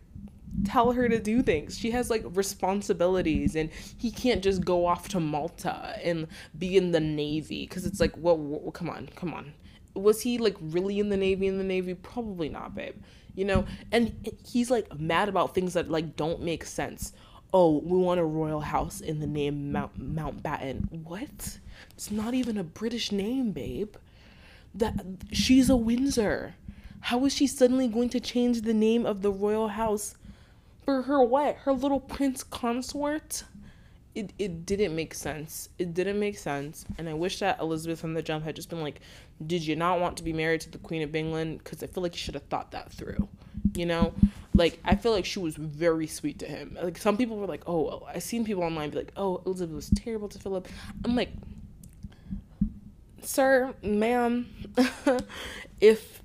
tell 0.65 0.91
her 0.91 1.07
to 1.07 1.19
do 1.19 1.41
things. 1.41 1.77
She 1.77 1.91
has 1.91 2.09
like 2.09 2.23
responsibilities 2.31 3.55
and 3.55 3.69
he 3.97 4.11
can't 4.11 4.43
just 4.43 4.65
go 4.65 4.85
off 4.85 5.07
to 5.09 5.19
Malta 5.19 5.97
and 6.03 6.27
be 6.57 6.75
in 6.75 6.91
the 6.91 6.99
navy 6.99 7.65
cuz 7.67 7.85
it's 7.85 7.99
like, 7.99 8.13
"Well, 8.17 8.37
well, 8.37 8.71
come 8.71 8.89
on, 8.89 9.07
come 9.15 9.33
on." 9.33 9.53
Was 9.93 10.21
he 10.21 10.37
like 10.37 10.55
really 10.61 10.99
in 10.99 11.09
the 11.09 11.17
navy 11.17 11.47
in 11.47 11.57
the 11.57 11.63
navy? 11.63 11.93
Probably 11.93 12.49
not, 12.49 12.75
babe. 12.75 12.95
You 13.35 13.45
know, 13.45 13.65
and 13.91 14.13
he's 14.45 14.69
like 14.69 14.99
mad 14.99 15.29
about 15.29 15.53
things 15.55 15.73
that 15.73 15.89
like 15.89 16.15
don't 16.15 16.41
make 16.41 16.65
sense. 16.65 17.13
Oh, 17.53 17.79
we 17.79 17.97
want 17.97 18.19
a 18.19 18.25
royal 18.25 18.61
house 18.61 19.01
in 19.01 19.19
the 19.19 19.27
name 19.27 19.71
Mount 19.71 19.99
Mountbatten. 19.99 21.03
What? 21.03 21.59
It's 21.93 22.11
not 22.11 22.33
even 22.33 22.57
a 22.57 22.63
British 22.63 23.11
name, 23.11 23.51
babe. 23.51 23.95
That 24.75 24.93
she's 25.31 25.69
a 25.69 25.75
Windsor. 25.75 26.55
How 27.01 27.25
is 27.25 27.33
she 27.33 27.47
suddenly 27.47 27.87
going 27.87 28.09
to 28.09 28.19
change 28.19 28.61
the 28.61 28.73
name 28.73 29.05
of 29.05 29.21
the 29.21 29.31
royal 29.31 29.69
house 29.69 30.15
for 30.83 31.03
her 31.03 31.23
what? 31.23 31.55
Her 31.55 31.73
little 31.73 31.99
prince 31.99 32.43
consort? 32.43 33.43
It 34.15 34.33
it 34.37 34.65
didn't 34.65 34.95
make 34.95 35.13
sense. 35.13 35.69
It 35.77 35.93
didn't 35.93 36.19
make 36.19 36.37
sense. 36.37 36.85
And 36.97 37.07
I 37.07 37.13
wish 37.13 37.39
that 37.39 37.59
Elizabeth 37.59 37.99
from 37.99 38.13
the 38.13 38.21
jump 38.21 38.43
had 38.43 38.55
just 38.55 38.69
been 38.69 38.81
like, 38.81 38.99
"Did 39.45 39.65
you 39.65 39.75
not 39.75 39.99
want 39.99 40.17
to 40.17 40.23
be 40.23 40.33
married 40.33 40.61
to 40.61 40.69
the 40.69 40.77
Queen 40.77 41.01
of 41.01 41.15
England?" 41.15 41.63
Cuz 41.63 41.83
I 41.83 41.87
feel 41.87 42.03
like 42.03 42.13
you 42.13 42.19
should 42.19 42.35
have 42.35 42.43
thought 42.43 42.71
that 42.71 42.91
through. 42.91 43.27
You 43.75 43.85
know? 43.85 44.13
Like 44.53 44.79
I 44.83 44.95
feel 44.95 45.11
like 45.11 45.25
she 45.25 45.39
was 45.39 45.55
very 45.55 46.07
sweet 46.07 46.39
to 46.39 46.45
him. 46.45 46.77
Like 46.81 46.97
some 46.97 47.17
people 47.17 47.37
were 47.37 47.47
like, 47.47 47.63
"Oh, 47.67 48.03
I've 48.07 48.23
seen 48.23 48.45
people 48.45 48.63
online 48.63 48.89
be 48.89 48.97
like, 48.97 49.13
"Oh, 49.15 49.41
Elizabeth 49.45 49.75
was 49.75 49.89
terrible 49.89 50.29
to 50.29 50.39
Philip." 50.39 50.67
I'm 51.05 51.15
like, 51.15 51.31
sir, 53.21 53.73
ma'am, 53.83 54.47
if 55.81 56.21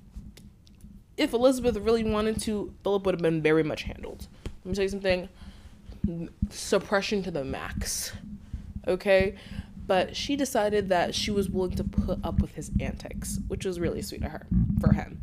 if 1.17 1.33
Elizabeth 1.33 1.77
really 1.77 2.03
wanted 2.03 2.41
to, 2.41 2.73
Philip 2.83 3.05
would 3.05 3.15
have 3.15 3.21
been 3.21 3.41
very 3.41 3.63
much 3.63 3.83
handled. 3.83 4.27
Let 4.63 4.69
me 4.69 4.75
tell 4.75 4.83
you 4.83 4.89
something. 4.89 5.29
Suppression 6.49 7.23
to 7.23 7.31
the 7.31 7.45
max. 7.45 8.11
Okay? 8.87 9.35
But 9.87 10.15
she 10.15 10.35
decided 10.35 10.89
that 10.89 11.13
she 11.13 11.31
was 11.31 11.49
willing 11.49 11.75
to 11.75 11.83
put 11.83 12.19
up 12.23 12.41
with 12.41 12.55
his 12.55 12.71
antics, 12.79 13.39
which 13.47 13.65
was 13.65 13.79
really 13.79 14.01
sweet 14.01 14.23
of 14.23 14.31
her 14.31 14.47
for 14.79 14.93
him. 14.93 15.21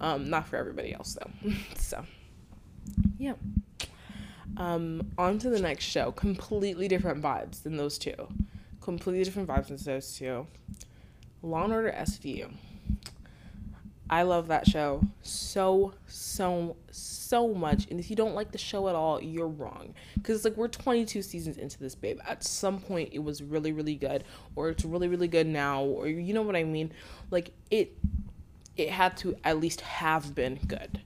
Um, 0.00 0.30
not 0.30 0.48
for 0.48 0.56
everybody 0.56 0.92
else 0.92 1.16
though. 1.20 1.52
so 1.76 2.04
yeah. 3.18 3.34
Um, 4.56 5.12
on 5.16 5.38
to 5.38 5.50
the 5.50 5.60
next 5.60 5.84
show. 5.84 6.10
Completely 6.12 6.88
different 6.88 7.22
vibes 7.22 7.62
than 7.62 7.76
those 7.76 7.98
two. 7.98 8.14
Completely 8.80 9.22
different 9.22 9.48
vibes 9.48 9.68
than 9.68 9.76
those 9.76 10.16
two. 10.16 10.46
Law 11.42 11.64
and 11.64 11.72
Order 11.72 11.94
SVU. 11.96 12.52
I 14.10 14.22
love 14.22 14.48
that 14.48 14.66
show 14.66 15.02
so, 15.22 15.92
so, 16.06 16.76
so 16.90 17.52
much. 17.54 17.86
And 17.90 18.00
if 18.00 18.10
you 18.10 18.16
don't 18.16 18.34
like 18.34 18.52
the 18.52 18.58
show 18.58 18.88
at 18.88 18.94
all, 18.94 19.22
you're 19.22 19.48
wrong. 19.48 19.94
Because 20.14 20.36
it's 20.36 20.44
like 20.44 20.56
we're 20.56 20.68
22 20.68 21.22
seasons 21.22 21.58
into 21.58 21.78
this, 21.78 21.94
babe. 21.94 22.18
At 22.26 22.42
some 22.42 22.80
point, 22.80 23.10
it 23.12 23.18
was 23.18 23.42
really, 23.42 23.72
really 23.72 23.96
good, 23.96 24.24
or 24.56 24.70
it's 24.70 24.84
really, 24.84 25.08
really 25.08 25.28
good 25.28 25.46
now, 25.46 25.82
or 25.82 26.08
you 26.08 26.32
know 26.32 26.42
what 26.42 26.56
I 26.56 26.64
mean? 26.64 26.92
Like 27.30 27.50
it, 27.70 27.96
it 28.76 28.90
had 28.90 29.16
to 29.18 29.36
at 29.44 29.60
least 29.60 29.82
have 29.82 30.34
been 30.34 30.58
good. 30.66 31.02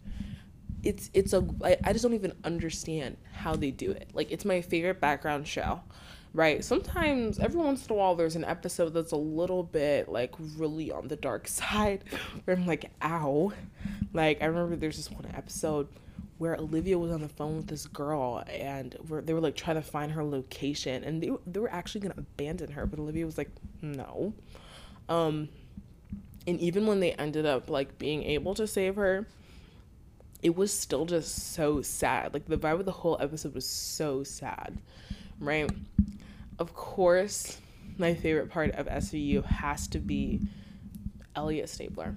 It's 0.84 1.10
it's 1.14 1.32
a 1.32 1.46
I, 1.62 1.76
I 1.84 1.92
just 1.92 2.02
don't 2.02 2.14
even 2.14 2.32
understand 2.44 3.16
how 3.32 3.54
they 3.54 3.70
do 3.70 3.92
it. 3.92 4.10
Like 4.14 4.32
it's 4.32 4.44
my 4.44 4.60
favorite 4.60 5.00
background 5.00 5.46
show 5.46 5.80
right? 6.34 6.64
Sometimes, 6.64 7.38
every 7.38 7.60
once 7.60 7.86
in 7.86 7.92
a 7.92 7.96
while, 7.96 8.14
there's 8.14 8.36
an 8.36 8.44
episode 8.44 8.94
that's 8.94 9.12
a 9.12 9.16
little 9.16 9.62
bit 9.62 10.08
like 10.08 10.34
really 10.56 10.90
on 10.90 11.08
the 11.08 11.16
dark 11.16 11.48
side 11.48 12.04
where 12.44 12.56
I'm 12.56 12.66
like, 12.66 12.90
ow. 13.02 13.52
Like, 14.12 14.42
I 14.42 14.46
remember 14.46 14.76
there's 14.76 14.96
this 14.96 15.10
one 15.10 15.26
episode 15.34 15.88
where 16.38 16.56
Olivia 16.56 16.98
was 16.98 17.12
on 17.12 17.20
the 17.20 17.28
phone 17.28 17.58
with 17.58 17.68
this 17.68 17.86
girl 17.86 18.42
and 18.48 18.96
they 19.24 19.32
were 19.32 19.40
like 19.40 19.54
trying 19.54 19.76
to 19.76 19.82
find 19.82 20.10
her 20.10 20.24
location 20.24 21.04
and 21.04 21.22
they, 21.22 21.30
they 21.46 21.60
were 21.60 21.70
actually 21.70 22.00
going 22.00 22.12
to 22.12 22.18
abandon 22.18 22.72
her, 22.72 22.84
but 22.84 22.98
Olivia 22.98 23.24
was 23.24 23.38
like, 23.38 23.50
no. 23.80 24.34
Um, 25.08 25.48
and 26.46 26.58
even 26.60 26.86
when 26.86 26.98
they 26.98 27.12
ended 27.12 27.46
up 27.46 27.70
like 27.70 27.96
being 27.96 28.24
able 28.24 28.54
to 28.54 28.66
save 28.66 28.96
her, 28.96 29.26
it 30.42 30.56
was 30.56 30.72
still 30.76 31.06
just 31.06 31.52
so 31.52 31.80
sad. 31.80 32.34
Like 32.34 32.46
the 32.46 32.58
vibe 32.58 32.80
of 32.80 32.86
the 32.86 32.92
whole 32.92 33.16
episode 33.20 33.54
was 33.54 33.68
so 33.68 34.24
sad, 34.24 34.78
right? 35.38 35.70
Of 36.58 36.74
course, 36.74 37.58
my 37.98 38.14
favorite 38.14 38.50
part 38.50 38.72
of 38.72 38.86
SVU 38.86 39.44
has 39.44 39.86
to 39.88 39.98
be 39.98 40.40
Elliot 41.34 41.68
Stabler. 41.68 42.16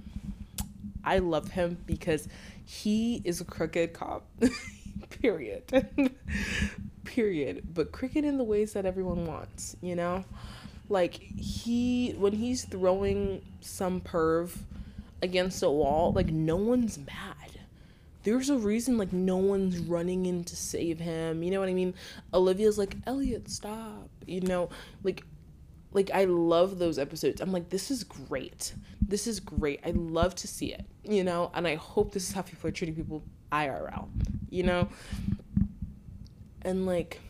I 1.04 1.20
love 1.20 1.50
him 1.50 1.78
because 1.86 2.28
he 2.66 3.22
is 3.24 3.42
a 3.42 3.46
crooked 3.46 3.94
cop. 3.94 4.28
Period. 5.22 5.64
Period. 7.04 7.64
But 7.74 7.92
crooked 7.92 8.26
in 8.26 8.38
the 8.38 8.44
ways 8.44 8.74
that 8.74 8.86
everyone 8.86 9.26
wants, 9.26 9.76
you 9.82 9.96
know? 9.96 10.26
Like 10.90 11.14
he 11.14 12.12
when 12.18 12.34
he's 12.34 12.66
throwing 12.66 13.42
some 13.62 14.02
perv 14.02 14.56
against 15.22 15.64
a 15.64 15.70
wall, 15.70 16.14
like 16.14 16.28
no 16.28 16.56
one's 16.58 16.98
mad 16.98 17.35
there's 18.26 18.50
a 18.50 18.58
reason 18.58 18.98
like 18.98 19.14
no 19.14 19.38
one's 19.38 19.78
running 19.78 20.26
in 20.26 20.44
to 20.44 20.56
save 20.56 21.00
him. 21.00 21.44
You 21.44 21.52
know 21.52 21.60
what 21.60 21.70
I 21.70 21.74
mean? 21.74 21.94
Olivia's 22.34 22.78
like, 22.78 22.98
Elliot, 23.06 23.50
stop. 23.50 24.10
You 24.26 24.42
know, 24.42 24.70
like 25.04 25.24
like 25.94 26.12
I 26.12 26.26
love 26.26 26.78
those 26.78 27.00
episodes. 27.00 27.40
I'm 27.40 27.54
like, 27.54 27.70
this 27.70 27.90
is 27.90 28.04
great. 28.04 28.74
This 29.00 29.28
is 29.28 29.40
great. 29.40 29.80
I 29.86 29.92
love 29.92 30.36
to 30.36 30.48
see 30.48 30.74
it, 30.74 30.86
you 31.04 31.24
know, 31.24 31.52
and 31.54 31.66
I 31.66 31.76
hope 31.76 32.12
this 32.12 32.28
is 32.28 32.36
how 32.36 32.42
people 32.42 32.68
are 32.68 32.74
treating 32.74 32.96
people 32.96 33.24
IRL, 33.52 34.10
you 34.50 34.64
know? 34.64 34.90
And 36.64 36.86
like 36.86 37.22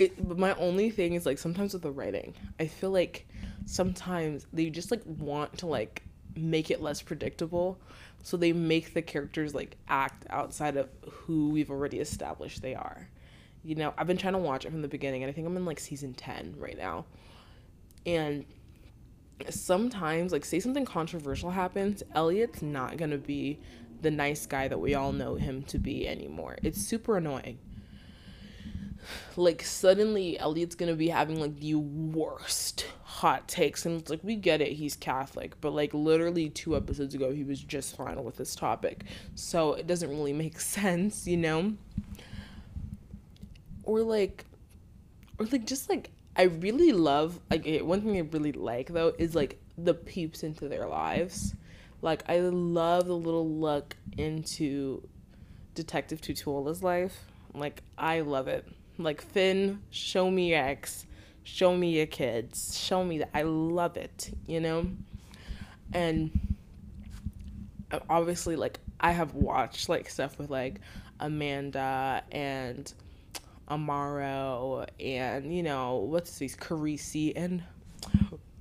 it 0.00 0.28
but 0.28 0.36
my 0.36 0.52
only 0.54 0.90
thing 0.90 1.14
is 1.14 1.24
like 1.24 1.38
sometimes 1.38 1.74
with 1.74 1.82
the 1.82 1.92
writing, 1.92 2.34
I 2.58 2.66
feel 2.66 2.90
like 2.90 3.26
sometimes 3.66 4.46
they 4.52 4.68
just 4.68 4.90
like 4.90 5.02
want 5.06 5.58
to 5.58 5.66
like 5.66 6.02
make 6.34 6.72
it 6.72 6.82
less 6.82 7.02
predictable 7.02 7.78
so 8.22 8.36
they 8.36 8.52
make 8.52 8.94
the 8.94 9.02
characters 9.02 9.54
like 9.54 9.76
act 9.88 10.26
outside 10.30 10.76
of 10.76 10.88
who 11.08 11.50
we've 11.50 11.70
already 11.70 11.98
established 12.00 12.62
they 12.62 12.74
are. 12.74 13.08
You 13.62 13.74
know, 13.74 13.94
I've 13.96 14.06
been 14.06 14.16
trying 14.16 14.34
to 14.34 14.38
watch 14.38 14.64
it 14.64 14.70
from 14.70 14.82
the 14.82 14.88
beginning 14.88 15.22
and 15.22 15.30
I 15.30 15.32
think 15.32 15.46
I'm 15.46 15.56
in 15.56 15.64
like 15.64 15.80
season 15.80 16.14
10 16.14 16.56
right 16.58 16.78
now. 16.78 17.06
And 18.06 18.44
sometimes 19.48 20.32
like 20.32 20.44
say 20.44 20.60
something 20.60 20.84
controversial 20.84 21.50
happens, 21.50 22.02
Elliot's 22.14 22.62
not 22.62 22.96
going 22.96 23.10
to 23.10 23.18
be 23.18 23.58
the 24.02 24.10
nice 24.10 24.46
guy 24.46 24.68
that 24.68 24.78
we 24.78 24.94
all 24.94 25.12
know 25.12 25.34
him 25.34 25.62
to 25.64 25.78
be 25.78 26.08
anymore. 26.08 26.56
It's 26.62 26.80
super 26.80 27.16
annoying. 27.16 27.58
Like 29.36 29.62
suddenly 29.62 30.38
Elliot's 30.38 30.74
to 30.90 30.96
be 30.96 31.08
having 31.08 31.40
like 31.40 31.58
the 31.60 31.74
worst 31.74 32.86
hot 33.02 33.48
takes. 33.48 33.86
And 33.86 34.00
it's 34.00 34.10
like 34.10 34.20
we 34.22 34.36
get 34.36 34.60
it 34.60 34.72
he's 34.72 34.96
catholic. 34.96 35.60
But 35.60 35.72
like 35.72 35.94
literally 35.94 36.48
two 36.48 36.76
episodes 36.76 37.14
ago 37.14 37.32
he 37.32 37.44
was 37.44 37.60
just 37.60 37.96
fine 37.96 38.22
with 38.22 38.36
this 38.36 38.54
topic. 38.54 39.04
So 39.34 39.74
it 39.74 39.86
doesn't 39.86 40.08
really 40.08 40.32
make 40.32 40.60
sense 40.60 41.26
you 41.26 41.36
know? 41.36 41.74
Or 43.84 44.02
like 44.02 44.44
or 45.38 45.46
like 45.46 45.66
just 45.66 45.88
like 45.88 46.10
i 46.36 46.42
really 46.42 46.92
love 46.92 47.40
like 47.50 47.66
one 47.80 48.02
thing 48.02 48.16
i 48.16 48.20
really 48.20 48.52
like 48.52 48.88
though 48.88 49.12
is 49.18 49.34
like 49.34 49.58
the 49.76 49.94
peeps 49.94 50.42
into 50.42 50.68
their 50.68 50.86
lives. 50.86 51.54
Like 52.02 52.22
i 52.28 52.38
love 52.40 53.06
the 53.06 53.16
little 53.16 53.48
look 53.48 53.96
into 54.16 55.06
detective 55.74 56.20
tutuola's 56.20 56.82
life. 56.82 57.24
Like 57.54 57.82
i 57.98 58.20
love 58.20 58.48
it 58.48 58.66
like 59.04 59.20
finn 59.20 59.80
show 59.90 60.30
me 60.30 60.50
your 60.50 60.64
ex. 60.64 61.06
Show 61.42 61.76
me 61.76 61.96
your 61.96 62.06
kids. 62.06 62.78
Show 62.78 63.04
me 63.04 63.18
that. 63.18 63.30
I 63.34 63.42
love 63.42 63.96
it 63.96 64.30
you 64.46 64.60
know? 64.60 64.86
And 65.92 66.30
obviously 68.08 68.54
like 68.54 68.78
i 69.00 69.10
have 69.10 69.34
watched 69.34 69.88
like 69.88 70.08
stuff 70.08 70.38
with 70.38 70.48
like 70.48 70.76
amanda 71.18 72.22
and 72.30 72.94
amaro 73.68 74.86
and 75.00 75.52
you 75.52 75.60
know 75.60 75.96
what's 75.96 76.38
these 76.38 76.56
carisi 76.56 77.32
and 77.34 77.62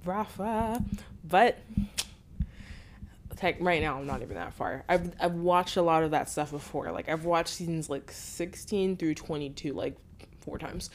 rafa. 0.06 0.84
But 1.23 1.58
like 3.41 3.58
right 3.62 3.82
now 3.82 3.97
I'm 3.97 4.06
not 4.06 4.21
even 4.21 4.36
that 4.36 4.54
far. 4.54 4.84
I've 4.89 5.13
I've 5.19 5.36
watched 5.36 5.78
a 5.78 5.82
lot 5.82 6.04
of 6.04 6.12
that 6.12 6.30
stuff 6.30 6.52
before. 6.52 6.91
Like 6.91 7.10
I've 7.10 7.25
watched 7.25 7.49
seasons 7.49 7.89
like 7.89 8.12
16 8.12 8.97
through 8.97 9.15
22 9.15 9.73
like 9.73 9.95
four 10.41 10.58
times, 10.58 10.89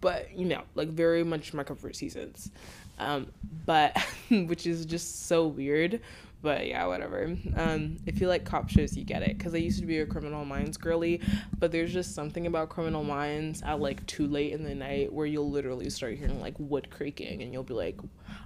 but 0.00 0.32
you 0.36 0.46
know, 0.46 0.62
like 0.74 0.88
very 0.88 1.24
much 1.24 1.52
my 1.54 1.64
comfort 1.64 1.96
seasons. 1.96 2.50
Um, 2.98 3.28
but 3.64 3.96
which 4.30 4.66
is 4.66 4.84
just 4.84 5.26
so 5.26 5.46
weird. 5.46 6.00
But 6.42 6.66
yeah, 6.66 6.86
whatever. 6.86 7.36
Um, 7.54 7.98
if 8.06 8.18
you 8.18 8.26
like 8.26 8.44
cop 8.46 8.70
shows, 8.70 8.96
you 8.96 9.04
get 9.04 9.22
it. 9.22 9.38
Cause 9.38 9.54
I 9.54 9.58
used 9.58 9.78
to 9.80 9.86
be 9.86 9.98
a 9.98 10.06
Criminal 10.06 10.46
Minds 10.46 10.78
girly, 10.78 11.20
but 11.58 11.70
there's 11.70 11.92
just 11.92 12.14
something 12.14 12.46
about 12.46 12.70
Criminal 12.70 13.04
Minds 13.04 13.62
at 13.62 13.78
like 13.78 14.06
too 14.06 14.26
late 14.26 14.52
in 14.52 14.64
the 14.64 14.74
night 14.74 15.12
where 15.12 15.26
you'll 15.26 15.50
literally 15.50 15.90
start 15.90 16.16
hearing 16.16 16.40
like 16.40 16.54
wood 16.58 16.88
creaking, 16.88 17.42
and 17.42 17.52
you'll 17.52 17.62
be 17.62 17.74
like, 17.74 17.98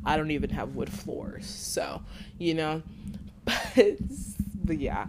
I 0.04 0.16
don't 0.16 0.32
even 0.32 0.50
have 0.50 0.74
wood 0.74 0.92
floors. 0.92 1.46
So 1.46 2.02
you 2.36 2.54
know, 2.54 2.82
but 3.44 3.74
but 4.64 4.78
yeah, 4.78 5.06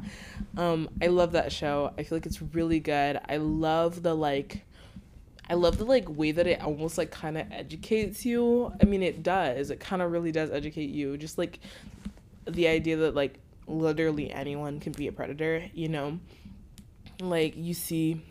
um, 0.57 0.89
I 1.01 1.07
love 1.07 1.31
that 1.31 1.51
show. 1.51 1.91
I 1.97 2.03
feel 2.03 2.17
like 2.17 2.25
it's 2.27 2.41
really 2.41 2.79
good. 2.79 3.19
I 3.27 3.37
love 3.37 4.03
the 4.03 4.13
like 4.13 4.63
I 5.49 5.53
love 5.53 5.77
the 5.77 5.85
like 5.85 6.09
way 6.09 6.31
that 6.31 6.47
it 6.47 6.61
almost 6.61 6.97
like 6.97 7.11
kind 7.11 7.37
of 7.37 7.51
educates 7.51 8.25
you. 8.25 8.73
I 8.81 8.85
mean, 8.85 9.03
it 9.03 9.21
does. 9.21 9.69
It 9.69 9.79
kind 9.79 10.01
of 10.01 10.11
really 10.11 10.31
does 10.31 10.49
educate 10.49 10.89
you. 10.89 11.17
Just 11.17 11.37
like 11.37 11.59
the 12.45 12.67
idea 12.67 12.97
that 12.97 13.15
like 13.15 13.39
literally 13.67 14.31
anyone 14.31 14.79
can 14.79 14.91
be 14.91 15.07
a 15.07 15.11
predator, 15.11 15.63
you 15.73 15.89
know? 15.89 16.19
Like 17.21 17.55
you 17.55 17.73
see 17.73 18.21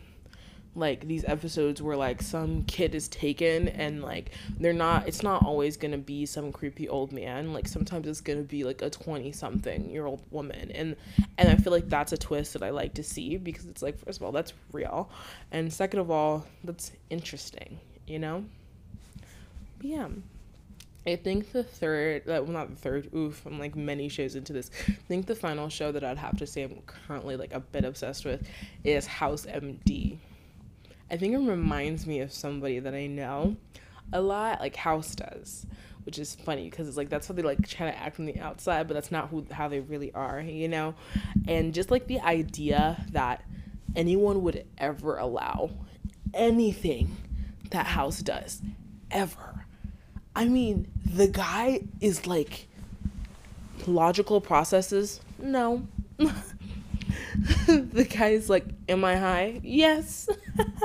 like 0.75 1.07
these 1.07 1.23
episodes 1.25 1.81
where 1.81 1.95
like 1.95 2.21
some 2.21 2.63
kid 2.65 2.93
is 2.93 3.07
taken 3.07 3.67
and 3.69 4.01
like 4.03 4.31
they're 4.59 4.73
not 4.73 5.07
it's 5.07 5.23
not 5.23 5.43
always 5.43 5.77
gonna 5.77 5.97
be 5.97 6.25
some 6.25 6.51
creepy 6.51 6.87
old 6.89 7.11
man. 7.11 7.53
Like 7.53 7.67
sometimes 7.67 8.07
it's 8.07 8.21
gonna 8.21 8.41
be 8.41 8.63
like 8.63 8.81
a 8.81 8.89
20 8.89 9.31
something 9.31 9.89
year 9.89 10.05
old 10.05 10.21
woman. 10.31 10.71
And 10.71 10.95
and 11.37 11.49
i 11.49 11.55
feel 11.55 11.71
like 11.71 11.89
that's 11.89 12.11
a 12.11 12.17
twist 12.17 12.53
that 12.53 12.63
i 12.63 12.69
like 12.69 12.93
to 12.95 13.03
see 13.03 13.37
because 13.37 13.65
it's 13.65 13.81
like 13.81 13.97
first 13.97 14.19
of 14.19 14.23
all 14.23 14.31
that's 14.31 14.53
real. 14.71 15.09
And 15.51 15.71
second 15.71 15.99
of 15.99 16.11
all 16.11 16.45
that's 16.63 16.91
interesting 17.09 17.79
you 18.07 18.19
know? 18.19 18.45
But 19.77 19.87
yeah. 19.87 20.07
I 21.07 21.15
think 21.17 21.51
the 21.51 21.63
third, 21.63 22.23
uh, 22.23 22.41
well, 22.41 22.47
not 22.47 22.69
the 22.71 22.75
third, 22.75 23.13
oof, 23.13 23.45
I'm 23.45 23.59
like 23.59 23.75
many 23.75 24.09
shows 24.09 24.35
into 24.35 24.53
this. 24.53 24.71
I 24.87 24.93
think 25.07 25.27
the 25.27 25.35
final 25.35 25.69
show 25.69 25.91
that 25.91 26.03
I'd 26.03 26.17
have 26.17 26.37
to 26.37 26.47
say 26.47 26.63
I'm 26.63 26.81
currently 26.87 27.35
like 27.35 27.53
a 27.53 27.59
bit 27.59 27.85
obsessed 27.85 28.25
with 28.25 28.47
is 28.83 29.05
House 29.05 29.45
MD. 29.45 30.14
I 31.09 31.17
think 31.17 31.33
it 31.33 31.37
reminds 31.37 32.07
me 32.07 32.19
of 32.19 32.31
somebody 32.31 32.79
that 32.79 32.93
I 32.93 33.07
know 33.07 33.55
a 34.11 34.21
lot, 34.21 34.59
like 34.59 34.75
House 34.75 35.15
does, 35.15 35.65
which 36.03 36.19
is 36.19 36.35
funny 36.35 36.69
because 36.69 36.87
it's 36.87 36.97
like 36.97 37.09
that's 37.09 37.27
how 37.27 37.33
they 37.33 37.41
like 37.41 37.67
try 37.67 37.89
to 37.89 37.97
act 37.97 38.19
on 38.19 38.25
the 38.25 38.39
outside, 38.39 38.87
but 38.87 38.93
that's 38.93 39.11
not 39.11 39.29
who 39.29 39.45
how 39.51 39.67
they 39.67 39.79
really 39.79 40.11
are, 40.13 40.41
you 40.41 40.67
know. 40.67 40.95
And 41.47 41.73
just 41.73 41.91
like 41.91 42.07
the 42.07 42.19
idea 42.21 43.05
that 43.11 43.43
anyone 43.95 44.41
would 44.43 44.65
ever 44.77 45.17
allow 45.17 45.71
anything 46.33 47.15
that 47.71 47.85
House 47.85 48.21
does, 48.21 48.61
ever. 49.11 49.65
I 50.35 50.45
mean, 50.45 50.87
the 51.05 51.27
guy 51.27 51.81
is 52.01 52.27
like 52.27 52.67
logical 53.87 54.41
processes. 54.41 55.21
No. 55.39 55.87
the 57.67 58.07
guy's 58.09 58.49
like, 58.49 58.65
Am 58.87 59.03
I 59.03 59.15
high? 59.15 59.61
Yes. 59.63 60.29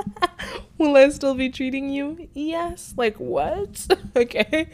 Will 0.79 0.97
I 0.97 1.11
still 1.11 1.35
be 1.35 1.51
treating 1.51 1.91
you? 1.91 2.29
Yes. 2.33 2.95
Like 2.97 3.17
what? 3.17 3.87
okay. 4.17 4.71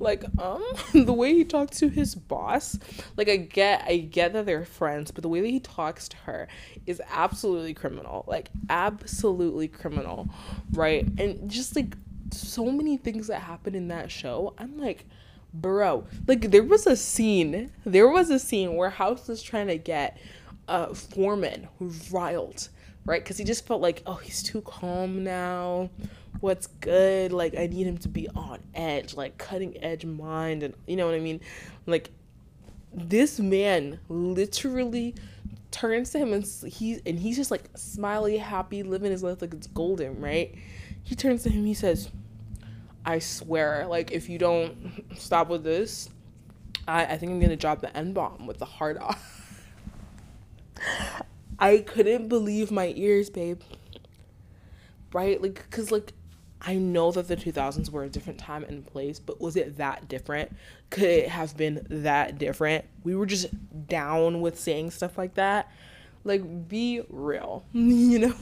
Like 0.00 0.24
um 0.38 0.64
the 0.92 1.12
way 1.12 1.32
he 1.32 1.44
talks 1.44 1.78
to 1.78 1.88
his 1.88 2.16
boss, 2.16 2.76
like 3.16 3.28
I 3.28 3.36
get 3.36 3.84
I 3.86 3.98
get 3.98 4.32
that 4.32 4.46
they're 4.46 4.64
friends, 4.64 5.12
but 5.12 5.22
the 5.22 5.28
way 5.28 5.40
that 5.40 5.48
he 5.48 5.60
talks 5.60 6.08
to 6.08 6.16
her 6.18 6.48
is 6.86 7.00
absolutely 7.08 7.72
criminal. 7.74 8.24
Like 8.26 8.50
absolutely 8.68 9.68
criminal, 9.68 10.28
right? 10.72 11.06
And 11.18 11.48
just 11.48 11.76
like 11.76 11.96
so 12.32 12.64
many 12.72 12.96
things 12.96 13.28
that 13.28 13.42
happen 13.42 13.76
in 13.76 13.88
that 13.88 14.10
show. 14.10 14.54
I'm 14.58 14.76
like 14.78 15.06
bro 15.54 16.04
like 16.26 16.50
there 16.50 16.62
was 16.62 16.86
a 16.86 16.94
scene 16.94 17.70
there 17.86 18.08
was 18.08 18.28
a 18.28 18.38
scene 18.38 18.76
where 18.76 18.90
house 18.90 19.26
was 19.26 19.42
trying 19.42 19.68
to 19.68 19.78
get 19.78 20.18
uh 20.68 20.92
foreman 20.94 21.68
who 21.78 21.92
riled 22.10 22.68
right? 23.06 23.22
Because 23.22 23.38
he 23.38 23.44
just 23.44 23.66
felt 23.66 23.80
like, 23.80 24.02
oh, 24.04 24.16
he's 24.16 24.42
too 24.42 24.60
calm 24.62 25.24
now. 25.24 25.88
What's 26.40 26.66
good? 26.66 27.32
Like, 27.32 27.56
I 27.56 27.66
need 27.68 27.86
him 27.86 27.96
to 27.98 28.08
be 28.08 28.28
on 28.30 28.60
edge, 28.74 29.14
like 29.14 29.38
cutting 29.38 29.82
edge 29.82 30.04
mind, 30.04 30.62
and 30.62 30.74
you 30.86 30.96
know 30.96 31.06
what 31.06 31.14
I 31.14 31.20
mean? 31.20 31.40
Like, 31.86 32.10
this 32.92 33.38
man 33.38 34.00
literally 34.08 35.14
turns 35.70 36.10
to 36.10 36.18
him 36.18 36.32
and 36.32 36.42
he's 36.66 37.02
and 37.04 37.18
he's 37.18 37.36
just 37.36 37.50
like 37.50 37.64
smiley, 37.74 38.38
happy, 38.38 38.82
living 38.82 39.10
his 39.10 39.22
life 39.22 39.40
like 39.40 39.54
it's 39.54 39.66
golden, 39.68 40.20
right? 40.20 40.54
He 41.02 41.14
turns 41.14 41.42
to 41.44 41.50
him, 41.50 41.64
he 41.64 41.74
says, 41.74 42.10
I 43.04 43.18
swear, 43.18 43.86
like 43.86 44.12
if 44.12 44.28
you 44.28 44.38
don't 44.38 45.04
stop 45.16 45.48
with 45.48 45.62
this, 45.62 46.08
I, 46.88 47.04
I 47.04 47.18
think 47.18 47.32
I'm 47.32 47.40
gonna 47.40 47.56
drop 47.56 47.80
the 47.80 47.94
N 47.96 48.12
bomb 48.12 48.46
with 48.46 48.58
the 48.58 48.64
heart 48.64 48.98
off. 49.00 49.35
I 51.58 51.78
couldn't 51.78 52.28
believe 52.28 52.70
my 52.70 52.92
ears, 52.96 53.30
babe. 53.30 53.60
Right? 55.12 55.40
Like, 55.40 55.68
cause 55.70 55.90
like, 55.90 56.12
I 56.60 56.74
know 56.74 57.12
that 57.12 57.28
the 57.28 57.36
2000s 57.36 57.90
were 57.90 58.04
a 58.04 58.08
different 58.08 58.38
time 58.38 58.64
and 58.64 58.84
place, 58.84 59.20
but 59.20 59.40
was 59.40 59.56
it 59.56 59.76
that 59.78 60.08
different? 60.08 60.54
Could 60.90 61.04
it 61.04 61.28
have 61.28 61.56
been 61.56 61.86
that 61.88 62.38
different? 62.38 62.84
We 63.04 63.14
were 63.14 63.26
just 63.26 63.46
down 63.88 64.40
with 64.40 64.58
saying 64.58 64.90
stuff 64.90 65.16
like 65.16 65.34
that. 65.34 65.70
Like, 66.24 66.68
be 66.68 67.02
real, 67.08 67.64
you 67.72 68.18
know? 68.18 68.34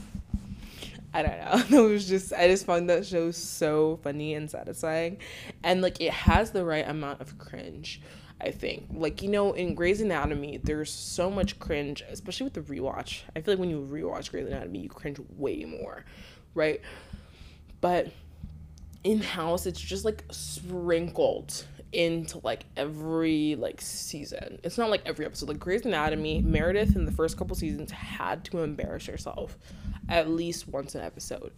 I 1.15 1.21
don't 1.21 1.71
know. 1.71 1.85
It 1.85 1.89
was 1.89 2.07
just 2.07 2.33
I 2.33 2.49
just 2.49 2.65
found 2.65 2.89
that 2.89 3.05
show 3.05 3.31
so 3.31 3.99
funny 4.03 4.33
and 4.33 4.51
satisfying. 4.51 5.17
And 5.63 5.81
like 5.81 6.01
it 6.01 6.11
has 6.11 6.51
the 6.51 6.65
right 6.65 6.87
amount 6.87 7.21
of 7.21 7.37
cringe. 7.37 8.01
I 8.41 8.51
think. 8.51 8.87
Like, 8.93 9.21
you 9.21 9.29
know, 9.29 9.53
in 9.53 9.75
Grey's 9.75 10.01
Anatomy, 10.01 10.57
there's 10.57 10.91
so 10.91 11.29
much 11.31 11.57
cringe, 11.59 12.03
especially 12.09 12.45
with 12.45 12.53
the 12.53 12.61
rewatch. 12.61 13.21
I 13.35 13.41
feel 13.41 13.53
like 13.53 13.59
when 13.59 13.69
you 13.69 13.87
rewatch 13.89 14.31
Grey's 14.31 14.47
Anatomy, 14.47 14.79
you 14.79 14.89
cringe 14.89 15.19
way 15.37 15.65
more, 15.65 16.03
right? 16.53 16.81
But 17.81 18.11
in 19.03 19.21
house, 19.21 19.65
it's 19.65 19.79
just 19.79 20.03
like 20.03 20.23
sprinkled 20.31 21.65
into 21.91 22.39
like 22.43 22.65
every 22.75 23.55
like 23.55 23.79
season. 23.79 24.59
It's 24.63 24.77
not 24.77 24.89
like 24.89 25.01
every 25.05 25.25
episode. 25.25 25.49
Like 25.49 25.59
Grey's 25.59 25.85
Anatomy, 25.85 26.41
Meredith 26.41 26.95
in 26.95 27.05
the 27.05 27.11
first 27.11 27.37
couple 27.37 27.55
seasons 27.55 27.91
had 27.91 28.43
to 28.45 28.59
embarrass 28.59 29.05
herself 29.05 29.57
at 30.09 30.29
least 30.29 30.67
once 30.67 30.93
an 30.93 31.01
episode 31.01 31.51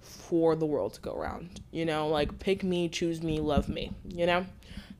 for 0.00 0.56
the 0.56 0.66
world 0.66 0.94
to 0.94 1.00
go 1.00 1.14
around. 1.14 1.60
You 1.70 1.84
know, 1.84 2.08
like 2.08 2.38
pick 2.38 2.64
me, 2.64 2.88
choose 2.88 3.22
me, 3.22 3.38
love 3.38 3.68
me, 3.68 3.92
you 4.08 4.26
know? 4.26 4.44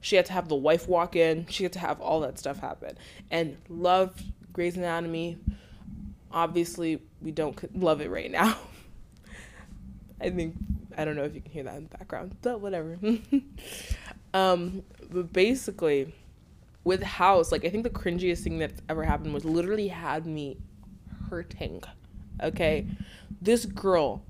She 0.04 0.16
had 0.16 0.26
to 0.26 0.34
have 0.34 0.48
the 0.48 0.54
wife 0.54 0.86
walk 0.86 1.16
in. 1.16 1.46
She 1.46 1.62
had 1.62 1.72
to 1.72 1.78
have 1.78 1.98
all 1.98 2.20
that 2.20 2.38
stuff 2.38 2.58
happen. 2.60 2.98
And 3.30 3.56
loved 3.70 4.22
Grey's 4.52 4.76
Anatomy. 4.76 5.38
Obviously, 6.30 7.00
we 7.22 7.30
don't 7.30 7.74
love 7.74 8.02
it 8.02 8.10
right 8.10 8.30
now. 8.30 8.58
I 10.20 10.28
think 10.28 10.56
I 10.98 11.06
don't 11.06 11.16
know 11.16 11.24
if 11.24 11.34
you 11.34 11.40
can 11.40 11.50
hear 11.50 11.62
that 11.62 11.76
in 11.76 11.84
the 11.84 11.96
background, 11.96 12.36
but 12.42 12.60
whatever. 12.60 12.98
um, 14.34 14.82
but 15.10 15.32
basically, 15.32 16.14
with 16.84 17.02
House, 17.02 17.50
like 17.50 17.64
I 17.64 17.70
think 17.70 17.84
the 17.84 17.88
cringiest 17.88 18.40
thing 18.40 18.58
that's 18.58 18.82
ever 18.90 19.04
happened 19.04 19.32
was 19.32 19.46
literally 19.46 19.88
had 19.88 20.26
me 20.26 20.58
hurting. 21.30 21.82
Okay, 22.42 22.86
this 23.40 23.64
girl, 23.64 24.22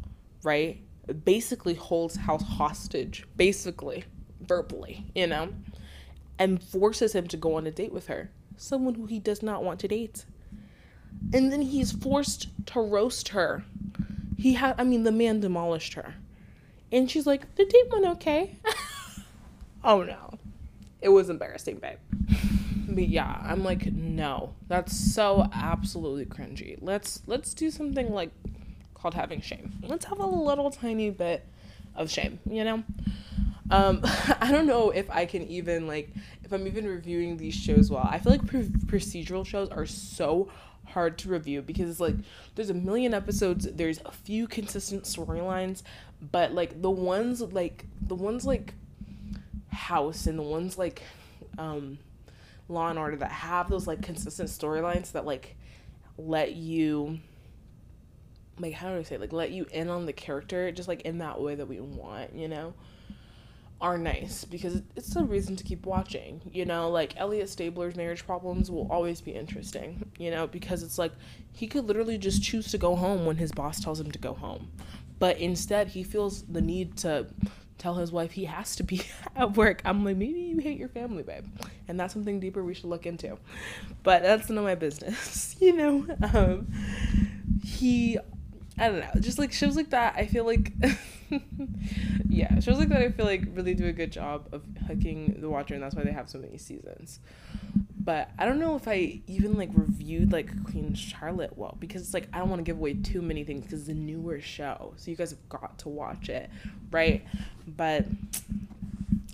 right, 0.44 0.80
basically 1.24 1.74
holds 1.74 2.14
House 2.14 2.44
hostage. 2.44 3.26
Basically, 3.36 4.04
verbally, 4.46 5.06
you 5.14 5.26
know, 5.26 5.50
and 6.38 6.62
forces 6.62 7.14
him 7.14 7.26
to 7.28 7.36
go 7.36 7.56
on 7.56 7.66
a 7.66 7.70
date 7.70 7.92
with 7.92 8.06
her, 8.08 8.30
someone 8.56 8.94
who 8.94 9.06
he 9.06 9.18
does 9.18 9.42
not 9.42 9.62
want 9.62 9.80
to 9.80 9.88
date. 9.88 10.24
And 11.32 11.52
then 11.52 11.62
he's 11.62 11.92
forced 11.92 12.48
to 12.66 12.80
roast 12.80 13.28
her. 13.28 13.64
He 14.36 14.54
had, 14.54 14.74
I 14.78 14.84
mean, 14.84 15.04
the 15.04 15.12
man 15.12 15.40
demolished 15.40 15.94
her. 15.94 16.16
And 16.90 17.10
she's 17.10 17.26
like, 17.26 17.54
the 17.54 17.64
date 17.64 17.90
went 17.90 18.06
okay. 18.06 18.58
oh 19.84 20.02
no. 20.02 20.38
It 21.00 21.08
was 21.08 21.28
embarrassing, 21.28 21.78
babe. 21.78 21.98
But 22.88 23.08
yeah, 23.08 23.40
I'm 23.42 23.64
like, 23.64 23.92
no, 23.92 24.54
that's 24.68 24.96
so 25.14 25.48
absolutely 25.52 26.26
cringy. 26.26 26.78
Let's 26.80 27.22
let's 27.26 27.52
do 27.52 27.70
something 27.70 28.12
like 28.12 28.30
called 28.94 29.14
having 29.14 29.40
shame. 29.40 29.72
Let's 29.82 30.06
have 30.06 30.18
a 30.18 30.26
little 30.26 30.70
tiny 30.70 31.10
bit 31.10 31.46
of 31.96 32.10
shame, 32.10 32.38
you 32.48 32.64
know? 32.64 32.82
Um, 33.70 34.00
I 34.40 34.50
don't 34.50 34.66
know 34.66 34.90
if 34.90 35.10
I 35.10 35.26
can 35.26 35.42
even 35.48 35.86
like 35.86 36.10
if 36.44 36.52
I'm 36.52 36.66
even 36.66 36.86
reviewing 36.86 37.36
these 37.36 37.54
shows 37.54 37.90
well. 37.90 38.06
I 38.08 38.18
feel 38.18 38.32
like 38.32 38.42
procedural 38.42 39.46
shows 39.46 39.68
are 39.70 39.86
so 39.86 40.50
hard 40.86 41.18
to 41.18 41.28
review 41.28 41.62
because 41.62 41.88
it's 41.90 42.00
like 42.00 42.16
there's 42.54 42.70
a 42.70 42.74
million 42.74 43.14
episodes, 43.14 43.66
there's 43.72 44.00
a 44.04 44.10
few 44.10 44.46
consistent 44.46 45.04
storylines, 45.04 45.82
but 46.20 46.52
like 46.52 46.80
the 46.82 46.90
ones 46.90 47.40
like 47.40 47.86
the 48.00 48.14
ones 48.14 48.44
like 48.44 48.74
House 49.70 50.26
and 50.26 50.38
the 50.38 50.42
ones 50.42 50.78
like 50.78 51.02
um 51.58 51.98
Law 52.68 52.88
and 52.88 52.98
Order 52.98 53.16
that 53.16 53.30
have 53.30 53.68
those 53.68 53.86
like 53.86 54.02
consistent 54.02 54.48
storylines 54.48 55.12
that 55.12 55.26
like 55.26 55.56
let 56.16 56.54
you 56.54 57.18
like 58.58 58.72
how 58.72 58.90
do 58.90 58.98
I 58.98 59.02
say 59.02 59.16
like 59.16 59.32
let 59.32 59.50
you 59.50 59.66
in 59.72 59.88
on 59.88 60.06
the 60.06 60.12
character 60.12 60.70
just 60.72 60.88
like 60.88 61.02
in 61.02 61.18
that 61.18 61.40
way 61.40 61.54
that 61.54 61.66
we 61.66 61.80
want, 61.80 62.34
you 62.34 62.48
know? 62.48 62.74
are 63.80 63.98
nice 63.98 64.44
because 64.44 64.80
it's 64.96 65.14
a 65.14 65.22
reason 65.22 65.56
to 65.56 65.64
keep 65.64 65.84
watching. 65.84 66.40
You 66.52 66.64
know, 66.64 66.88
like 66.90 67.14
Elliot 67.18 67.50
Stabler's 67.50 67.96
marriage 67.96 68.24
problems 68.24 68.70
will 68.70 68.88
always 68.90 69.20
be 69.20 69.32
interesting, 69.32 70.10
you 70.18 70.30
know, 70.30 70.46
because 70.46 70.82
it's 70.82 70.96
like 70.96 71.12
he 71.52 71.66
could 71.66 71.86
literally 71.86 72.16
just 72.16 72.42
choose 72.42 72.70
to 72.70 72.78
go 72.78 72.96
home 72.96 73.26
when 73.26 73.36
his 73.36 73.52
boss 73.52 73.80
tells 73.80 74.00
him 74.00 74.10
to 74.10 74.18
go 74.18 74.32
home. 74.32 74.70
But 75.18 75.38
instead, 75.38 75.88
he 75.88 76.02
feels 76.02 76.42
the 76.42 76.62
need 76.62 76.96
to 76.98 77.26
tell 77.76 77.94
his 77.94 78.10
wife 78.10 78.32
he 78.32 78.46
has 78.46 78.74
to 78.76 78.82
be 78.82 79.02
at 79.36 79.54
work. 79.56 79.82
I'm 79.84 80.02
like, 80.02 80.16
maybe 80.16 80.40
you 80.40 80.58
hate 80.58 80.78
your 80.78 80.88
family, 80.88 81.22
babe. 81.22 81.44
And 81.86 82.00
that's 82.00 82.14
something 82.14 82.40
deeper 82.40 82.64
we 82.64 82.74
should 82.74 82.86
look 82.86 83.04
into. 83.04 83.36
But 84.02 84.22
that's 84.22 84.48
none 84.48 84.58
of 84.58 84.64
my 84.64 84.76
business, 84.76 85.56
you 85.60 85.74
know? 85.74 86.06
Um, 86.32 86.72
he 87.62 88.18
I 88.78 88.88
don't 88.88 89.00
know, 89.00 89.20
just 89.20 89.38
like 89.38 89.52
shows 89.52 89.76
like 89.76 89.90
that. 89.90 90.14
I 90.16 90.26
feel 90.26 90.44
like, 90.44 90.72
yeah, 92.28 92.58
shows 92.60 92.78
like 92.78 92.88
that. 92.88 93.02
I 93.02 93.10
feel 93.10 93.24
like 93.24 93.42
really 93.52 93.74
do 93.74 93.86
a 93.86 93.92
good 93.92 94.10
job 94.10 94.48
of 94.52 94.62
hooking 94.86 95.36
the 95.38 95.48
watcher, 95.48 95.74
and 95.74 95.82
that's 95.82 95.94
why 95.94 96.02
they 96.02 96.12
have 96.12 96.28
so 96.28 96.38
many 96.38 96.58
seasons. 96.58 97.20
But 98.04 98.30
I 98.38 98.44
don't 98.44 98.58
know 98.58 98.74
if 98.74 98.86
I 98.88 99.20
even 99.26 99.54
like 99.54 99.70
reviewed 99.72 100.32
like 100.32 100.64
Queen 100.64 100.92
Charlotte 100.94 101.56
well 101.56 101.76
because 101.78 102.02
it's 102.02 102.12
like 102.12 102.28
I 102.32 102.38
don't 102.38 102.50
want 102.50 102.60
to 102.60 102.64
give 102.64 102.76
away 102.76 102.94
too 102.94 103.22
many 103.22 103.44
things 103.44 103.64
because 103.64 103.80
it's 103.80 103.88
a 103.88 103.94
newer 103.94 104.40
show, 104.40 104.92
so 104.96 105.10
you 105.10 105.16
guys 105.16 105.30
have 105.30 105.48
got 105.48 105.78
to 105.78 105.88
watch 105.88 106.28
it, 106.28 106.50
right? 106.90 107.24
But 107.66 108.06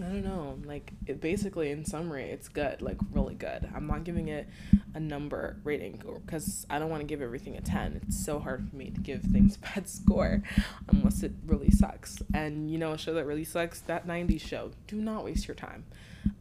I 0.01 0.05
don't 0.05 0.25
know. 0.25 0.59
Like 0.65 0.93
it 1.07 1.21
basically 1.21 1.71
in 1.71 1.85
summary, 1.85 2.31
it's 2.31 2.49
good, 2.49 2.81
like 2.81 2.97
really 3.13 3.35
good. 3.35 3.69
I'm 3.75 3.87
not 3.87 4.05
giving 4.05 4.29
it 4.29 4.49
a 4.95 5.01
number 5.01 5.57
rating 5.63 6.03
because 6.25 6.67
I 6.71 6.79
don't 6.79 6.91
want 6.91 7.01
to 7.01 7.07
give 7.07 7.23
everything 7.23 7.57
a 7.57 7.61
10. 7.61 8.01
It's 8.03 8.25
so 8.25 8.39
hard 8.39 8.69
for 8.69 8.77
me 8.77 8.91
to 8.91 9.01
give 9.01 9.23
things 9.23 9.57
a 9.63 9.75
bad 9.75 9.89
score 9.89 10.43
unless 10.89 11.23
it 11.23 11.33
really 11.47 11.71
sucks. 11.71 12.19
And 12.35 12.71
you 12.71 12.79
know, 12.79 12.93
a 12.93 12.99
show 12.99 13.15
that 13.15 13.27
really 13.27 13.45
sucks, 13.45 13.81
that 13.83 14.07
90s 14.07 14.41
show. 14.41 14.71
Do 14.87 14.97
not 14.97 15.25
waste 15.25 15.47
your 15.47 15.55
time. 15.55 15.85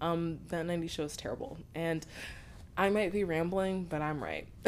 Um 0.02 0.40
that 0.50 0.66
90s 0.66 0.90
show 0.90 1.04
is 1.04 1.18
terrible. 1.18 1.58
And 1.76 2.06
I 2.78 2.90
might 2.90 3.12
be 3.12 3.26
rambling, 3.26 3.86
but 3.86 4.02
I'm 4.02 4.24
right. 4.24 4.48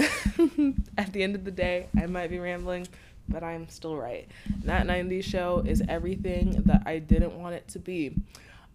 At 0.97 1.13
the 1.13 1.23
end 1.23 1.35
of 1.35 1.45
the 1.45 1.51
day, 1.51 1.87
I 1.97 2.07
might 2.07 2.29
be 2.29 2.39
rambling, 2.39 2.89
but 3.29 3.41
I'm 3.41 3.69
still 3.69 3.95
right. 3.95 4.27
That 4.65 4.85
90s 4.85 5.23
show 5.23 5.63
is 5.65 5.81
everything 5.87 6.61
that 6.65 6.83
I 6.85 6.99
didn't 6.99 7.39
want 7.39 7.55
it 7.55 7.69
to 7.69 7.79
be 7.79 8.17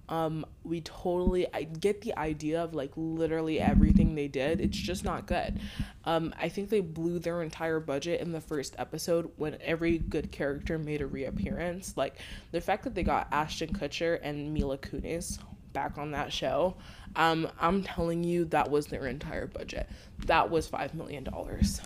um 0.09 0.45
we 0.65 0.81
totally 0.83 1.53
i 1.53 1.65
get 1.65 2.01
the 2.03 2.17
idea 2.17 2.63
of 2.63 2.75
like 2.75 2.93
literally 2.97 3.61
everything 3.61 4.15
they 4.15 4.29
did. 4.29 4.61
It's 4.61 4.77
just 4.77 5.05
not 5.05 5.27
good. 5.27 5.61
Um 6.05 6.35
i 6.41 6.49
think 6.49 6.69
they 6.69 6.81
blew 6.81 7.19
their 7.19 7.43
entire 7.43 7.81
budget 7.81 8.21
in 8.21 8.33
the 8.33 8.41
first 8.41 8.75
episode 8.79 9.31
when 9.37 9.59
every 9.61 9.99
good 9.99 10.31
character 10.31 10.79
made 10.79 11.01
a 11.01 11.07
reappearance. 11.07 11.97
Like 11.97 12.19
the 12.53 12.61
fact 12.61 12.85
that 12.85 12.95
they 12.95 13.03
got 13.03 13.29
ashton 13.33 13.73
kutcher 13.73 14.19
and 14.23 14.53
mila 14.53 14.79
kunis 14.79 15.39
back 15.73 15.99
on 15.99 16.13
that 16.13 16.33
show 16.33 16.75
um 17.17 17.47
i'm 17.61 17.83
telling 17.83 18.25
you 18.25 18.47
that 18.47 18.71
was 18.71 18.87
their 18.87 19.07
entire 19.07 19.47
budget. 19.47 19.89
That 20.27 20.51
was 20.51 20.67
five 20.67 20.95
million 20.95 21.25
dollars 21.25 21.81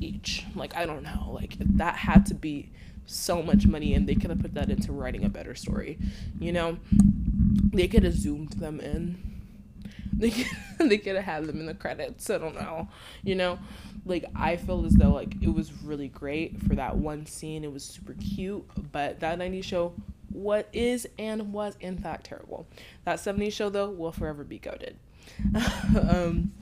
each. 0.00 0.44
Like 0.54 0.76
i 0.76 0.86
don't 0.86 1.02
know. 1.02 1.30
Like 1.32 1.56
that 1.58 1.96
had 1.96 2.26
to 2.26 2.34
be 2.34 2.70
so 3.10 3.42
much 3.42 3.66
money 3.66 3.94
and 3.94 4.08
they 4.08 4.14
could 4.14 4.30
have 4.30 4.40
put 4.40 4.54
that 4.54 4.70
into 4.70 4.92
writing 4.92 5.24
a 5.24 5.28
better 5.28 5.54
story. 5.54 5.98
You 6.38 6.52
know, 6.52 6.78
they 7.72 7.88
could 7.88 8.04
have 8.04 8.14
zoomed 8.14 8.54
them 8.54 8.80
in. 8.80 9.26
They 10.12 10.30
could, 10.30 10.46
they 10.90 10.98
could 10.98 11.16
have 11.16 11.24
had 11.24 11.46
them 11.46 11.60
in 11.60 11.66
the 11.66 11.72
credits. 11.72 12.28
I 12.28 12.36
don't 12.36 12.54
know. 12.54 12.88
You 13.22 13.36
know, 13.36 13.58
like 14.04 14.26
I 14.36 14.56
feel 14.56 14.84
as 14.84 14.92
though 14.92 15.12
like 15.12 15.34
it 15.40 15.48
was 15.48 15.72
really 15.82 16.08
great 16.08 16.62
for 16.62 16.74
that 16.74 16.96
one 16.96 17.24
scene. 17.24 17.64
It 17.64 17.72
was 17.72 17.84
super 17.84 18.12
cute, 18.12 18.66
but 18.92 19.20
that 19.20 19.38
90s 19.38 19.64
show 19.64 19.94
what 20.28 20.68
is 20.74 21.08
and 21.18 21.54
was 21.54 21.76
in 21.80 21.96
fact 21.96 22.26
terrible. 22.26 22.66
That 23.06 23.18
70s 23.18 23.54
show 23.54 23.70
though 23.70 23.88
will 23.88 24.12
forever 24.12 24.44
be 24.44 24.58
goaded. 24.58 24.96
um, 26.10 26.52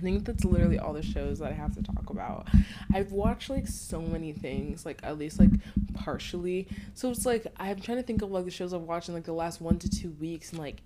think 0.00 0.24
that's 0.24 0.44
literally 0.44 0.78
all 0.78 0.92
the 0.92 1.02
shows 1.02 1.38
that 1.38 1.52
I 1.52 1.54
have 1.54 1.74
to 1.74 1.82
talk 1.82 2.10
about. 2.10 2.48
I've 2.92 3.12
watched 3.12 3.50
like 3.50 3.66
so 3.66 4.00
many 4.00 4.32
things, 4.32 4.84
like 4.84 5.00
at 5.02 5.18
least 5.18 5.38
like 5.38 5.50
partially. 5.94 6.68
So 6.94 7.10
it's 7.10 7.26
like 7.26 7.46
I'm 7.56 7.80
trying 7.80 7.98
to 7.98 8.02
think 8.02 8.22
of 8.22 8.30
like 8.30 8.44
the 8.44 8.50
shows 8.50 8.74
I've 8.74 8.82
watched 8.82 9.08
in 9.08 9.14
like 9.14 9.24
the 9.24 9.32
last 9.32 9.60
one 9.60 9.78
to 9.78 9.88
two 9.88 10.10
weeks 10.20 10.50
and 10.50 10.58
like 10.58 10.82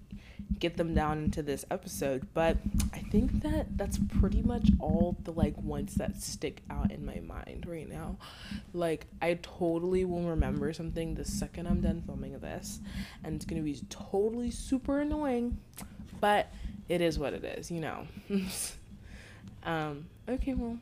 get 0.58 0.76
them 0.76 0.94
down 0.94 1.24
into 1.24 1.42
this 1.42 1.64
episode. 1.70 2.26
But 2.34 2.58
I 2.92 2.98
think 2.98 3.42
that 3.42 3.76
that's 3.76 3.98
pretty 4.20 4.42
much 4.42 4.68
all 4.80 5.16
the 5.24 5.32
like 5.32 5.56
ones 5.58 5.94
that 5.96 6.20
stick 6.20 6.62
out 6.70 6.90
in 6.90 7.04
my 7.04 7.20
mind 7.20 7.66
right 7.66 7.88
now. 7.88 8.16
Like 8.72 9.06
I 9.20 9.34
totally 9.42 10.04
will 10.04 10.22
remember 10.22 10.72
something 10.72 11.14
the 11.14 11.24
second 11.24 11.66
I'm 11.66 11.80
done 11.80 12.02
filming 12.04 12.38
this, 12.38 12.80
and 13.22 13.36
it's 13.36 13.44
gonna 13.44 13.62
be 13.62 13.80
totally 13.88 14.50
super 14.50 15.00
annoying, 15.00 15.58
but 16.20 16.52
it 16.88 17.00
is 17.00 17.18
what 17.18 17.32
it 17.32 17.44
is, 17.44 17.70
you 17.70 17.80
know. 17.80 18.06
um, 19.64 20.06
okay, 20.28 20.54
well, 20.54 20.78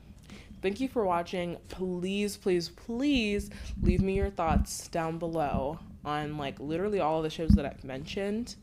thank 0.60 0.80
you 0.80 0.88
for 0.88 1.04
watching. 1.04 1.56
Please, 1.68 2.36
please, 2.36 2.68
please 2.68 3.50
leave 3.82 4.00
me 4.00 4.14
your 4.14 4.30
thoughts 4.30 4.88
down 4.88 5.18
below 5.18 5.78
on 6.04 6.36
like 6.36 6.58
literally 6.58 7.00
all 7.00 7.18
of 7.18 7.24
the 7.24 7.30
shows 7.30 7.50
that 7.50 7.66
I've 7.66 7.84
mentioned. 7.84 8.56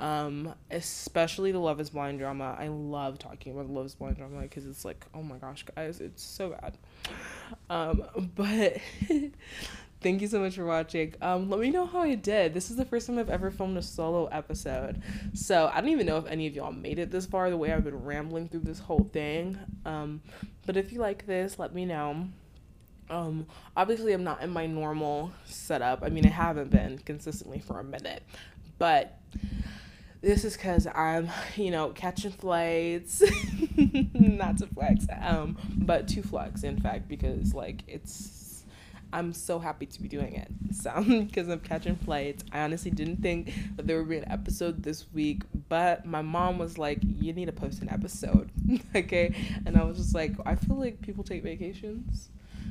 Um, 0.00 0.54
especially 0.70 1.50
the 1.50 1.58
Love 1.58 1.80
is 1.80 1.90
Blind 1.90 2.18
drama. 2.18 2.56
I 2.58 2.68
love 2.68 3.18
talking 3.18 3.52
about 3.52 3.66
the 3.66 3.72
Love 3.72 3.86
is 3.86 3.94
Blind 3.94 4.16
drama 4.16 4.42
because 4.42 4.66
it's 4.66 4.84
like, 4.84 5.04
oh 5.14 5.22
my 5.22 5.36
gosh, 5.38 5.64
guys, 5.74 6.00
it's 6.00 6.22
so 6.22 6.50
bad. 6.50 6.78
Um, 7.68 8.04
but 8.36 8.78
thank 10.00 10.20
you 10.20 10.28
so 10.28 10.40
much 10.40 10.54
for 10.54 10.64
watching. 10.64 11.14
Um, 11.20 11.50
let 11.50 11.60
me 11.60 11.70
know 11.70 11.86
how 11.86 12.00
I 12.00 12.14
did. 12.14 12.54
This 12.54 12.70
is 12.70 12.76
the 12.76 12.84
first 12.84 13.06
time 13.06 13.18
I've 13.18 13.30
ever 13.30 13.50
filmed 13.50 13.76
a 13.76 13.82
solo 13.82 14.26
episode. 14.26 15.02
So 15.34 15.70
I 15.72 15.80
don't 15.80 15.90
even 15.90 16.06
know 16.06 16.18
if 16.18 16.26
any 16.26 16.46
of 16.46 16.54
y'all 16.54 16.72
made 16.72 16.98
it 16.98 17.10
this 17.10 17.26
far 17.26 17.50
the 17.50 17.56
way 17.56 17.72
I've 17.72 17.84
been 17.84 18.04
rambling 18.04 18.48
through 18.48 18.60
this 18.60 18.78
whole 18.78 19.08
thing. 19.12 19.58
Um, 19.84 20.22
but 20.66 20.76
if 20.76 20.92
you 20.92 21.00
like 21.00 21.26
this, 21.26 21.58
let 21.58 21.74
me 21.74 21.84
know. 21.84 22.28
Um, 23.10 23.46
obviously 23.76 24.12
I'm 24.12 24.24
not 24.24 24.42
in 24.42 24.50
my 24.50 24.66
normal 24.66 25.32
setup. 25.46 26.02
I 26.02 26.10
mean, 26.10 26.26
I 26.26 26.30
haven't 26.30 26.70
been 26.70 26.98
consistently 26.98 27.58
for 27.58 27.80
a 27.80 27.84
minute, 27.84 28.22
but 28.78 29.18
this 30.20 30.44
is 30.44 30.56
because 30.56 30.86
I'm, 30.94 31.30
you 31.56 31.70
know, 31.70 31.90
catching 31.90 32.32
flights, 32.32 33.22
not 34.12 34.58
to 34.58 34.66
flex, 34.66 35.06
um, 35.20 35.56
but 35.76 36.08
to 36.08 36.22
flex, 36.22 36.64
in 36.64 36.80
fact, 36.80 37.08
because 37.08 37.54
like 37.54 37.82
it's, 37.86 38.37
I'm 39.12 39.32
so 39.32 39.58
happy 39.58 39.86
to 39.86 40.02
be 40.02 40.08
doing 40.08 40.34
it. 40.34 40.48
So, 40.70 41.02
because 41.02 41.48
I'm 41.48 41.60
catching 41.60 41.96
flights, 41.96 42.44
I 42.52 42.60
honestly 42.60 42.90
didn't 42.90 43.22
think 43.22 43.52
that 43.76 43.86
there 43.86 43.98
would 43.98 44.08
be 44.08 44.18
an 44.18 44.30
episode 44.30 44.82
this 44.82 45.06
week, 45.12 45.42
but 45.68 46.04
my 46.04 46.20
mom 46.20 46.58
was 46.58 46.76
like, 46.76 46.98
"You 47.02 47.32
need 47.32 47.46
to 47.46 47.52
post 47.52 47.80
an 47.80 47.88
episode," 47.88 48.50
okay, 48.94 49.34
and 49.64 49.76
I 49.76 49.84
was 49.84 49.96
just 49.96 50.14
like, 50.14 50.32
I 50.44 50.54
feel 50.54 50.76
like 50.76 51.00
people 51.00 51.24
take 51.24 51.42
vacations 51.42 52.28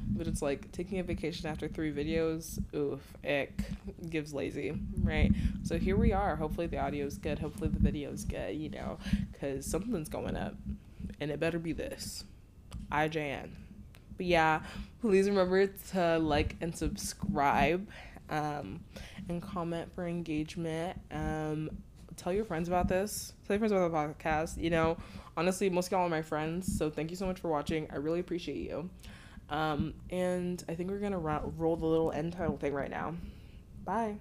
but 0.09 0.27
it's 0.27 0.41
like 0.41 0.71
taking 0.71 0.99
a 0.99 1.03
vacation 1.03 1.47
after 1.47 1.67
three 1.67 1.91
videos 1.91 2.59
oof 2.73 3.01
ick 3.23 3.71
gives 4.09 4.33
lazy 4.33 4.73
right? 5.01 5.31
So 5.63 5.77
here 5.77 5.97
we 5.97 6.13
are. 6.13 6.35
Hopefully 6.35 6.67
the 6.67 6.79
audio 6.79 7.05
is 7.05 7.17
good. 7.17 7.39
Hopefully 7.39 7.69
the 7.69 7.79
video 7.79 8.11
is 8.11 8.23
good 8.23 8.55
you 8.55 8.69
know 8.69 8.97
because 9.31 9.65
something's 9.65 10.09
going 10.09 10.37
up. 10.37 10.55
And 11.19 11.31
it 11.31 11.39
better 11.39 11.59
be 11.59 11.73
this. 11.73 12.25
Ijn 12.91 13.49
but 14.17 14.25
yeah 14.25 14.61
please 15.01 15.27
remember 15.29 15.67
to 15.91 16.19
like 16.19 16.55
and 16.61 16.75
subscribe 16.75 17.87
um, 18.29 18.81
and 19.29 19.41
comment 19.41 19.89
for 19.95 20.05
engagement. 20.05 20.99
Um, 21.11 21.69
tell 22.17 22.33
your 22.33 22.43
friends 22.43 22.67
about 22.67 22.89
this. 22.89 23.33
Tell 23.47 23.53
your 23.55 23.59
friends 23.59 23.71
about 23.71 24.17
the 24.17 24.23
podcast. 24.23 24.61
You 24.61 24.69
know 24.69 24.97
honestly 25.35 25.69
most 25.69 25.87
of 25.87 25.91
y'all 25.93 26.07
are 26.07 26.09
my 26.09 26.23
friends 26.23 26.77
so 26.77 26.89
thank 26.89 27.11
you 27.11 27.15
so 27.15 27.25
much 27.25 27.39
for 27.39 27.49
watching. 27.49 27.87
I 27.91 27.97
really 27.97 28.19
appreciate 28.19 28.57
you. 28.57 28.89
Um, 29.49 29.93
and 30.09 30.61
I 30.67 30.75
think 30.75 30.89
we're 30.89 30.99
gonna 30.99 31.19
ro- 31.19 31.53
roll 31.57 31.75
the 31.77 31.85
little 31.85 32.11
end 32.11 32.33
title 32.33 32.57
thing 32.57 32.73
right 32.73 32.89
now. 32.89 33.15
Bye. 33.85 34.17